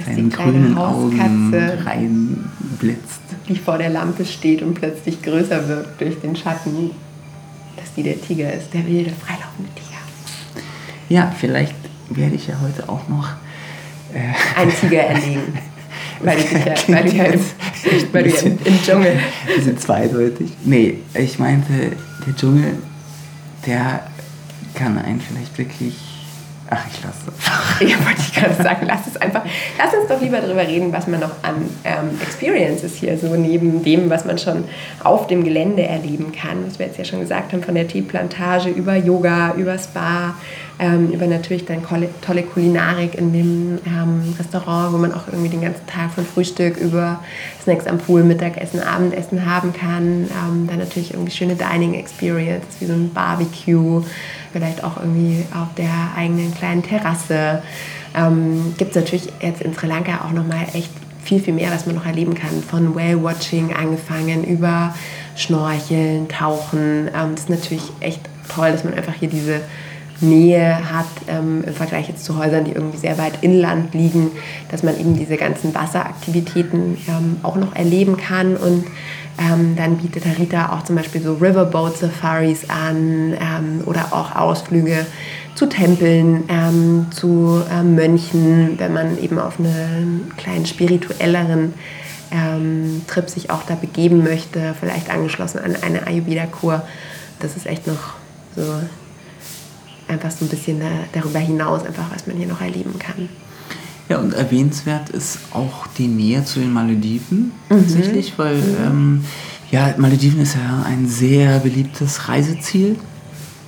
seinen 0.06 0.30
grünen 0.30 0.78
Augen 0.78 1.52
rein 1.84 2.44
blitzt. 2.80 3.20
die 3.48 3.56
vor 3.56 3.76
der 3.76 3.90
Lampe 3.90 4.24
steht 4.24 4.62
und 4.62 4.72
plötzlich 4.74 5.20
größer 5.20 5.68
wird 5.68 6.00
durch 6.00 6.18
den 6.20 6.34
Schatten, 6.34 6.92
dass 7.76 7.92
die 7.94 8.02
der 8.02 8.18
Tiger 8.20 8.52
ist, 8.52 8.72
der 8.72 8.86
wilde, 8.86 9.10
freilaufende 9.10 9.68
Tiger. 9.74 10.64
Ja, 11.10 11.30
vielleicht 11.38 11.74
werde 12.08 12.36
ich 12.36 12.46
ja 12.46 12.54
heute 12.62 12.88
auch 12.88 13.06
noch 13.08 13.28
äh, 14.14 14.58
Einen 14.60 14.70
Tiger 14.72 15.02
erlegen. 15.02 15.40
Weil 16.24 16.36
du, 16.36 16.42
ja, 16.56 16.74
weil 16.86 17.04
du 17.04 17.16
ja, 17.16 17.24
im, 17.24 17.40
weil 18.12 18.22
du 18.22 18.30
ja 18.30 18.40
im, 18.42 18.58
im 18.64 18.82
Dschungel. 18.82 19.10
ein 19.10 19.56
bisschen 19.56 19.76
zweideutig. 19.76 20.52
Nee, 20.64 20.98
ich 21.14 21.38
meinte, 21.40 21.72
der 22.24 22.36
Dschungel, 22.36 22.74
der 23.66 24.04
kann 24.74 24.98
einen 24.98 25.20
vielleicht 25.20 25.58
wirklich. 25.58 25.94
Ach, 26.70 26.86
ich 26.90 27.02
lasse 27.02 27.18
es. 27.28 27.88
Ja, 27.90 27.96
wollte 28.06 28.20
ich 28.20 28.32
gerade 28.32 28.54
sagen, 28.54 28.86
lass 28.86 29.06
es 29.08 29.16
einfach. 29.16 29.42
Lass 29.76 29.92
uns 29.92 30.08
doch 30.08 30.20
lieber 30.20 30.40
darüber 30.40 30.66
reden, 30.66 30.92
was 30.92 31.08
man 31.08 31.20
noch 31.20 31.32
an 31.42 31.68
ähm, 31.84 32.18
Experiences 32.22 32.94
hier 32.94 33.18
so 33.18 33.34
neben 33.34 33.82
dem, 33.82 34.08
was 34.08 34.24
man 34.24 34.38
schon 34.38 34.64
auf 35.02 35.26
dem 35.26 35.42
Gelände 35.42 35.82
erleben 35.82 36.32
kann. 36.32 36.64
Was 36.66 36.78
wir 36.78 36.86
jetzt 36.86 36.98
ja 36.98 37.04
schon 37.04 37.20
gesagt 37.20 37.52
haben, 37.52 37.62
von 37.62 37.74
der 37.74 37.88
Teeplantage 37.88 38.70
über 38.70 38.94
Yoga, 38.94 39.54
über 39.56 39.76
Spa, 39.76 40.36
ähm, 40.82 41.12
über 41.12 41.28
natürlich 41.28 41.64
dann 41.64 41.82
tolle 41.84 42.42
Kulinarik 42.42 43.14
in 43.14 43.32
dem 43.32 43.78
ähm, 43.86 44.34
Restaurant, 44.36 44.92
wo 44.92 44.98
man 44.98 45.14
auch 45.14 45.28
irgendwie 45.28 45.48
den 45.48 45.60
ganzen 45.60 45.86
Tag 45.86 46.10
von 46.10 46.26
Frühstück 46.26 46.76
über 46.76 47.20
Snacks 47.62 47.86
am 47.86 47.98
Pool, 47.98 48.24
Mittagessen, 48.24 48.80
Abendessen 48.80 49.46
haben 49.46 49.72
kann. 49.72 50.24
Ähm, 50.24 50.66
dann 50.66 50.78
natürlich 50.78 51.14
irgendwie 51.14 51.30
schöne 51.30 51.54
Dining 51.54 51.94
Experience, 51.94 52.64
wie 52.80 52.86
so 52.86 52.94
ein 52.94 53.12
Barbecue, 53.14 54.02
vielleicht 54.52 54.82
auch 54.82 54.96
irgendwie 54.96 55.44
auf 55.54 55.68
der 55.76 56.16
eigenen 56.16 56.52
kleinen 56.52 56.82
Terrasse. 56.82 57.62
Ähm, 58.16 58.74
Gibt 58.76 58.90
es 58.90 58.96
natürlich 58.96 59.32
jetzt 59.40 59.62
in 59.62 59.74
Sri 59.74 59.86
Lanka 59.86 60.24
auch 60.26 60.32
nochmal 60.32 60.66
echt 60.74 60.90
viel, 61.22 61.38
viel 61.38 61.54
mehr, 61.54 61.70
was 61.70 61.86
man 61.86 61.94
noch 61.94 62.06
erleben 62.06 62.34
kann. 62.34 62.60
Von 62.60 62.96
Whale-Watching 62.96 63.72
angefangen 63.72 64.42
über 64.42 64.92
Schnorcheln, 65.36 66.28
Tauchen. 66.28 67.06
Ähm, 67.06 67.36
das 67.36 67.42
ist 67.44 67.50
natürlich 67.50 67.92
echt 68.00 68.20
toll, 68.52 68.72
dass 68.72 68.82
man 68.82 68.94
einfach 68.94 69.14
hier 69.14 69.28
diese 69.28 69.60
Nähe 70.22 70.90
hat 70.92 71.06
ähm, 71.28 71.64
im 71.66 71.74
Vergleich 71.74 72.08
jetzt 72.08 72.24
zu 72.24 72.38
Häusern, 72.38 72.64
die 72.64 72.72
irgendwie 72.72 72.98
sehr 72.98 73.18
weit 73.18 73.42
inland 73.42 73.92
liegen, 73.94 74.30
dass 74.70 74.82
man 74.82 74.98
eben 74.98 75.16
diese 75.16 75.36
ganzen 75.36 75.74
Wasseraktivitäten 75.74 76.96
ähm, 77.08 77.36
auch 77.42 77.56
noch 77.56 77.74
erleben 77.74 78.16
kann 78.16 78.56
und 78.56 78.84
ähm, 79.38 79.76
dann 79.76 79.96
bietet 79.96 80.26
Harita 80.26 80.72
auch 80.72 80.84
zum 80.84 80.96
Beispiel 80.96 81.22
so 81.22 81.34
Riverboat 81.34 81.96
Safaris 81.96 82.68
an 82.68 83.32
ähm, 83.32 83.82
oder 83.86 84.08
auch 84.12 84.36
Ausflüge 84.36 85.06
zu 85.54 85.66
Tempeln, 85.66 86.44
ähm, 86.48 87.06
zu 87.10 87.62
ähm, 87.70 87.94
Mönchen, 87.94 88.78
wenn 88.78 88.92
man 88.92 89.18
eben 89.18 89.38
auf 89.38 89.58
einen 89.58 90.32
kleinen 90.36 90.66
spirituelleren 90.66 91.74
ähm, 92.30 93.02
Trip 93.06 93.28
sich 93.28 93.50
auch 93.50 93.62
da 93.62 93.74
begeben 93.74 94.22
möchte, 94.22 94.74
vielleicht 94.78 95.10
angeschlossen 95.10 95.58
an 95.58 95.76
eine 95.82 96.06
Ayurveda-Kur. 96.06 96.82
Das 97.40 97.56
ist 97.56 97.66
echt 97.66 97.86
noch 97.86 98.14
so 98.56 98.62
einfach 100.12 100.30
so 100.30 100.44
ein 100.44 100.48
bisschen 100.48 100.80
da, 100.80 100.86
darüber 101.12 101.38
hinaus, 101.38 101.84
einfach 101.84 102.04
was 102.14 102.26
man 102.26 102.36
hier 102.36 102.46
noch 102.46 102.60
erleben 102.60 102.98
kann. 102.98 103.28
Ja, 104.08 104.18
und 104.18 104.34
erwähnenswert 104.34 105.10
ist 105.10 105.38
auch 105.52 105.86
die 105.98 106.08
Nähe 106.08 106.44
zu 106.44 106.60
den 106.60 106.72
Malediven 106.72 107.52
tatsächlich, 107.68 108.34
weil 108.36 108.56
ähm, 108.84 109.24
ja, 109.70 109.94
Malediven 109.96 110.40
ist 110.40 110.54
ja 110.56 110.82
ein 110.86 111.08
sehr 111.08 111.60
beliebtes 111.60 112.28
Reiseziel. 112.28 112.96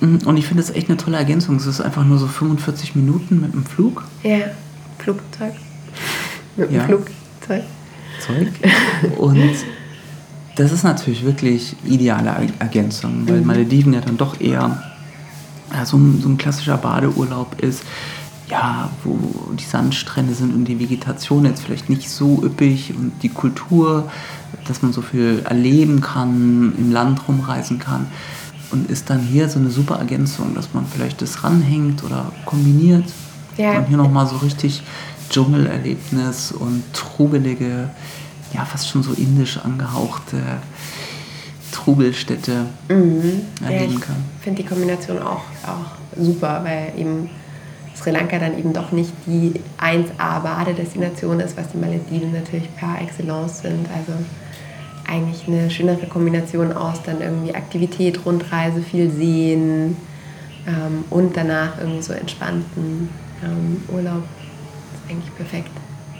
Mm, 0.01 0.17
Und 0.25 0.37
ich 0.37 0.45
finde 0.45 0.61
es 0.61 0.69
echt 0.69 0.87
eine 0.89 0.97
tolle 0.97 1.17
Ergänzung. 1.17 1.55
Es 1.55 1.65
ist 1.65 1.81
einfach 1.81 2.03
nur 2.05 2.17
so 2.19 2.27
45 2.27 2.95
Minuten 2.95 3.41
mit 3.41 3.53
dem 3.53 3.65
Flug. 3.65 4.03
Ja, 4.23 4.37
Flugzeug. 4.99 5.53
Mit 6.57 6.69
dem 6.69 6.75
Ja. 6.75 6.85
Flugzeug. 6.85 7.63
Zeug. 8.25 8.47
Und 9.17 9.51
das 10.57 10.71
ist 10.71 10.83
natürlich 10.83 11.25
wirklich 11.25 11.75
ideale 11.85 12.29
Er- 12.29 12.47
Ergänzung, 12.59 13.23
weil 13.27 13.41
Malediven 13.41 13.93
ja 13.93 14.01
dann 14.01 14.17
doch 14.17 14.39
eher 14.39 14.81
ja, 15.73 15.85
so, 15.85 15.97
ein, 15.97 16.21
so 16.21 16.29
ein 16.29 16.37
klassischer 16.37 16.77
Badeurlaub 16.77 17.61
ist, 17.61 17.83
ja, 18.49 18.89
wo 19.03 19.17
die 19.53 19.63
Sandstrände 19.63 20.33
sind 20.33 20.53
und 20.53 20.65
die 20.65 20.79
Vegetation 20.79 21.45
jetzt 21.45 21.63
vielleicht 21.63 21.89
nicht 21.89 22.09
so 22.09 22.43
üppig 22.43 22.93
und 22.95 23.11
die 23.23 23.29
Kultur, 23.29 24.11
dass 24.67 24.81
man 24.81 24.93
so 24.93 25.01
viel 25.01 25.41
erleben 25.45 26.01
kann, 26.01 26.73
im 26.77 26.91
Land 26.91 27.27
rumreisen 27.27 27.79
kann. 27.79 28.07
Und 28.71 28.89
ist 28.89 29.09
dann 29.09 29.21
hier 29.21 29.47
so 29.47 29.59
eine 29.59 29.69
super 29.69 29.95
Ergänzung, 29.95 30.53
dass 30.53 30.73
man 30.73 30.85
vielleicht 30.85 31.21
das 31.21 31.43
ranhängt 31.43 32.03
oder 32.03 32.31
kombiniert. 32.45 33.05
Ja. 33.57 33.77
Und 33.77 33.87
hier 33.87 33.97
nochmal 33.97 34.27
so 34.27 34.37
richtig 34.37 34.83
Dschungelerlebnis 35.29 36.51
und 36.51 36.83
trubelige, 36.93 37.89
ja 38.53 38.65
fast 38.65 38.89
schon 38.89 39.01
so 39.01 39.13
indisch 39.13 39.57
angehauchte 39.57 40.37
Trubelstädte 41.75 42.67
Mhm. 42.87 43.41
Ja, 43.61 43.69
erleben 43.69 43.93
ich 43.93 44.01
kann. 44.01 44.15
finde 44.41 44.63
die 44.63 44.67
Kombination 44.67 45.19
auch, 45.21 45.43
auch 45.67 45.91
super, 46.17 46.61
weil 46.63 46.93
eben 46.97 47.29
Sri 47.95 48.11
Lanka 48.11 48.39
dann 48.39 48.57
eben 48.57 48.71
doch 48.71 48.91
nicht 48.91 49.11
die 49.25 49.53
1A-Badedestination 49.77 51.41
ist, 51.41 51.57
was 51.57 51.69
die 51.73 51.77
Malediven 51.77 52.31
natürlich 52.31 52.73
par 52.77 53.01
excellence 53.01 53.59
sind. 53.61 53.87
Also 53.93 54.13
eigentlich 55.07 55.47
eine 55.47 55.69
schönere 55.69 56.05
Kombination 56.07 56.71
aus 56.71 57.01
dann 57.03 57.21
irgendwie 57.21 57.53
Aktivität, 57.53 58.25
Rundreise, 58.25 58.81
viel 58.81 59.11
sehen 59.11 59.97
ähm, 60.67 61.03
und 61.09 61.35
danach 61.35 61.77
irgendwie 61.79 62.01
so 62.01 62.13
entspannten 62.13 63.09
ähm, 63.43 63.83
Urlaub. 63.89 64.23
ist 64.93 65.11
eigentlich 65.11 65.35
perfekt. 65.35 65.71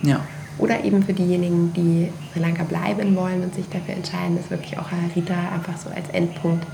Ja. 0.04 0.20
Oder 0.58 0.84
eben 0.84 1.04
für 1.04 1.14
diejenigen, 1.14 1.74
die 1.74 2.10
Sri 2.32 2.40
Lanka 2.40 2.64
bleiben 2.64 3.16
wollen 3.16 3.44
und 3.44 3.54
sich 3.54 3.68
dafür 3.70 3.96
entscheiden, 3.96 4.40
ist 4.40 4.50
wirklich 4.50 4.78
auch 4.78 4.90
Harita 4.90 5.34
einfach 5.54 5.78
so 5.78 5.90
als 5.90 6.08
Endpunkt 6.10 6.66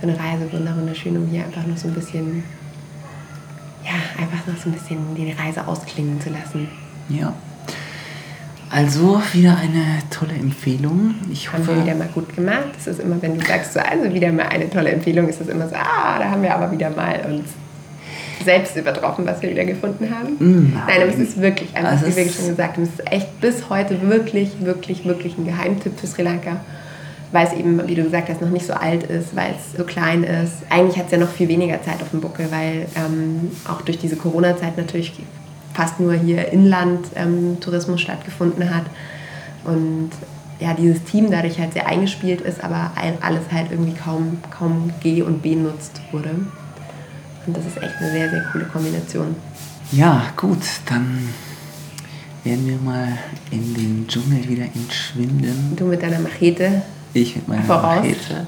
für 0.00 0.06
eine 0.06 0.18
Reise 0.18 0.52
wunder- 0.52 0.76
wunderschön, 0.76 1.16
um 1.16 1.26
hier 1.28 1.44
einfach 1.44 1.66
noch 1.66 1.78
so 1.78 1.88
ein 1.88 1.94
bisschen, 1.94 2.44
ja, 3.84 3.92
einfach 4.22 4.46
noch 4.46 4.58
so 4.58 4.68
ein 4.68 4.72
bisschen 4.72 4.98
die 5.16 5.32
Reise 5.32 5.66
ausklingen 5.66 6.20
zu 6.20 6.28
lassen. 6.30 6.68
Ja. 7.08 7.32
Also 8.68 9.22
wieder 9.32 9.56
eine 9.56 10.00
tolle 10.10 10.34
Empfehlung. 10.34 11.14
Ich 11.30 11.50
Haben 11.50 11.66
wir 11.66 11.76
wieder 11.76 11.92
hoffe, 11.92 11.98
mal 11.98 12.08
gut 12.08 12.34
gemacht. 12.34 12.70
Das 12.74 12.88
ist 12.88 13.00
immer, 13.00 13.22
wenn 13.22 13.38
du 13.38 13.46
sagst, 13.46 13.72
so, 13.74 13.80
also 13.80 14.12
wieder 14.12 14.32
mal 14.32 14.48
eine 14.48 14.68
tolle 14.68 14.90
Empfehlung, 14.90 15.28
ist 15.28 15.40
das 15.40 15.48
immer 15.48 15.68
so, 15.68 15.76
ah, 15.76 16.18
da 16.18 16.30
haben 16.30 16.42
wir 16.42 16.54
aber 16.54 16.70
wieder 16.72 16.90
mal 16.90 17.20
uns 17.26 17.44
selbst 18.44 18.76
übertroffen, 18.76 19.26
was 19.26 19.40
wir 19.42 19.50
wieder 19.50 19.64
gefunden 19.64 20.08
haben. 20.14 20.36
Nein. 20.38 20.82
Nein, 20.86 21.02
aber 21.02 21.10
es 21.12 21.18
ist 21.18 21.40
wirklich, 21.40 21.74
einfach, 21.76 21.92
Also 21.92 22.06
wie 22.06 22.16
wir 22.16 22.28
schon 22.30 22.48
gesagt 22.48 22.76
haben, 22.76 22.82
es 22.84 22.90
ist 22.90 23.12
echt 23.12 23.40
bis 23.40 23.68
heute 23.70 24.00
wirklich, 24.08 24.50
wirklich, 24.60 25.04
wirklich 25.04 25.36
ein 25.38 25.44
Geheimtipp 25.46 25.98
für 25.98 26.06
Sri 26.06 26.22
Lanka. 26.22 26.56
Weil 27.32 27.46
es 27.48 27.52
eben, 27.54 27.86
wie 27.88 27.94
du 27.96 28.04
gesagt 28.04 28.28
hast, 28.28 28.40
noch 28.40 28.50
nicht 28.50 28.64
so 28.66 28.72
alt 28.72 29.02
ist, 29.02 29.34
weil 29.34 29.50
es 29.58 29.76
so 29.76 29.82
klein 29.84 30.22
ist. 30.22 30.52
Eigentlich 30.70 30.96
hat 30.96 31.06
es 31.06 31.12
ja 31.12 31.18
noch 31.18 31.28
viel 31.28 31.48
weniger 31.48 31.82
Zeit 31.82 32.00
auf 32.00 32.10
dem 32.10 32.20
Buckel, 32.20 32.46
weil 32.50 32.86
ähm, 32.94 33.50
auch 33.68 33.80
durch 33.82 33.98
diese 33.98 34.14
Corona-Zeit 34.16 34.76
natürlich 34.76 35.12
fast 35.74 35.98
nur 35.98 36.14
hier 36.14 36.52
Inland 36.52 37.06
ähm, 37.16 37.58
stattgefunden 37.96 38.72
hat. 38.74 38.84
Und 39.64 40.10
ja, 40.60 40.72
dieses 40.72 41.02
Team 41.04 41.30
dadurch 41.30 41.58
halt 41.58 41.72
sehr 41.72 41.86
eingespielt 41.88 42.40
ist, 42.40 42.62
aber 42.62 42.92
all- 42.94 43.18
alles 43.20 43.42
halt 43.52 43.72
irgendwie 43.72 43.92
kaum, 43.94 44.38
kaum 44.56 44.90
G 45.02 45.20
und 45.22 45.42
B 45.42 45.56
nutzt 45.56 46.00
wurde. 46.12 46.30
Und 47.46 47.56
das 47.56 47.66
ist 47.66 47.76
echt 47.76 47.96
eine 47.96 48.10
sehr, 48.10 48.30
sehr 48.30 48.44
coole 48.52 48.64
Kombination. 48.64 49.36
ja 49.92 50.26
gut, 50.36 50.62
dann 50.86 51.28
werden 52.42 52.66
wir 52.66 52.78
mal 52.78 53.18
in 53.50 53.74
den 53.74 54.06
Dschungel 54.08 54.48
wieder 54.48 54.64
entschwinden. 54.64 55.74
Du 55.76 55.84
mit 55.84 56.02
deiner 56.02 56.20
Machete 56.20 56.82
Ich 57.12 57.36
mit 57.36 57.48
meiner 57.48 57.62
Voraus. 57.62 57.96
Machete. 57.96 58.46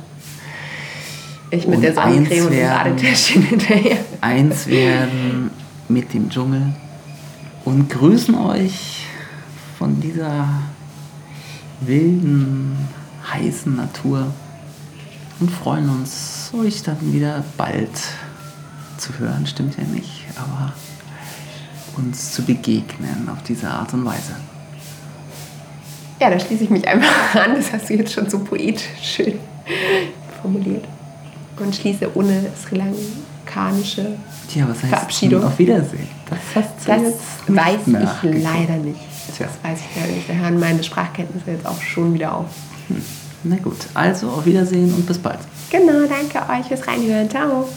Ich 1.50 1.66
mit 1.66 1.76
Und 1.76 1.82
der 1.82 1.94
Sonnencreme 1.94 2.46
und 2.46 2.52
dem 2.52 2.68
Radetäschchen 2.68 3.42
hinterher. 3.42 3.98
Eins 4.20 4.66
werden 4.66 5.50
mit 5.88 6.12
dem 6.12 6.28
Dschungel 6.28 6.74
und 7.64 7.88
grüßen 7.88 8.34
euch 8.34 9.06
von 9.78 10.00
dieser 10.00 10.48
wilden, 11.80 12.76
heißen 13.32 13.74
Natur 13.74 14.26
und 15.40 15.50
freuen 15.50 15.88
uns, 15.88 16.50
euch 16.52 16.82
dann 16.82 17.12
wieder 17.12 17.44
bald 17.56 17.90
zu 18.98 19.18
hören. 19.18 19.46
Stimmt 19.46 19.76
ja 19.78 19.84
nicht, 19.84 20.24
aber 20.36 20.72
uns 21.96 22.32
zu 22.32 22.42
begegnen 22.42 23.28
auf 23.30 23.42
diese 23.42 23.68
Art 23.68 23.92
und 23.94 24.04
Weise. 24.04 24.36
Ja, 26.20 26.30
da 26.30 26.38
schließe 26.38 26.64
ich 26.64 26.70
mich 26.70 26.86
einfach 26.86 27.34
an. 27.34 27.54
Das 27.56 27.72
hast 27.72 27.88
du 27.88 27.94
jetzt 27.94 28.12
schon 28.12 28.28
so 28.28 28.40
poetisch 28.40 28.82
schön 29.02 29.38
formuliert. 30.40 30.84
Und 31.58 31.74
schließe 31.74 32.16
ohne 32.16 32.46
sri 32.56 32.76
lankanische. 32.76 34.16
Tja, 34.48 34.64
was 34.68 34.78
heißt 34.82 34.88
Verabschiedung. 34.88 35.44
Auf 35.44 35.58
Wiedersehen? 35.58 36.08
Das 36.30 36.38
du 36.84 36.90
Das 36.90 37.02
weiß 37.48 37.80
ich 37.86 38.42
leider 38.42 38.76
nicht. 38.76 39.00
Tja. 39.36 39.46
Das 39.46 39.70
weiß 39.70 39.78
ich 39.80 40.00
leider 40.00 40.12
nicht. 40.12 40.28
Da 40.28 40.34
hören 40.34 40.58
meine 40.60 40.82
Sprachkenntnisse 40.82 41.50
jetzt 41.50 41.66
auch 41.66 41.80
schon 41.82 42.14
wieder 42.14 42.34
auf. 42.34 42.46
Na 43.44 43.56
gut, 43.56 43.76
also 43.94 44.28
auf 44.30 44.46
Wiedersehen 44.46 44.92
und 44.94 45.06
bis 45.06 45.18
bald. 45.18 45.38
Genau, 45.70 46.06
danke 46.08 46.38
euch 46.52 46.66
fürs 46.66 46.86
Reinhören. 46.86 47.28
Ciao. 47.28 47.68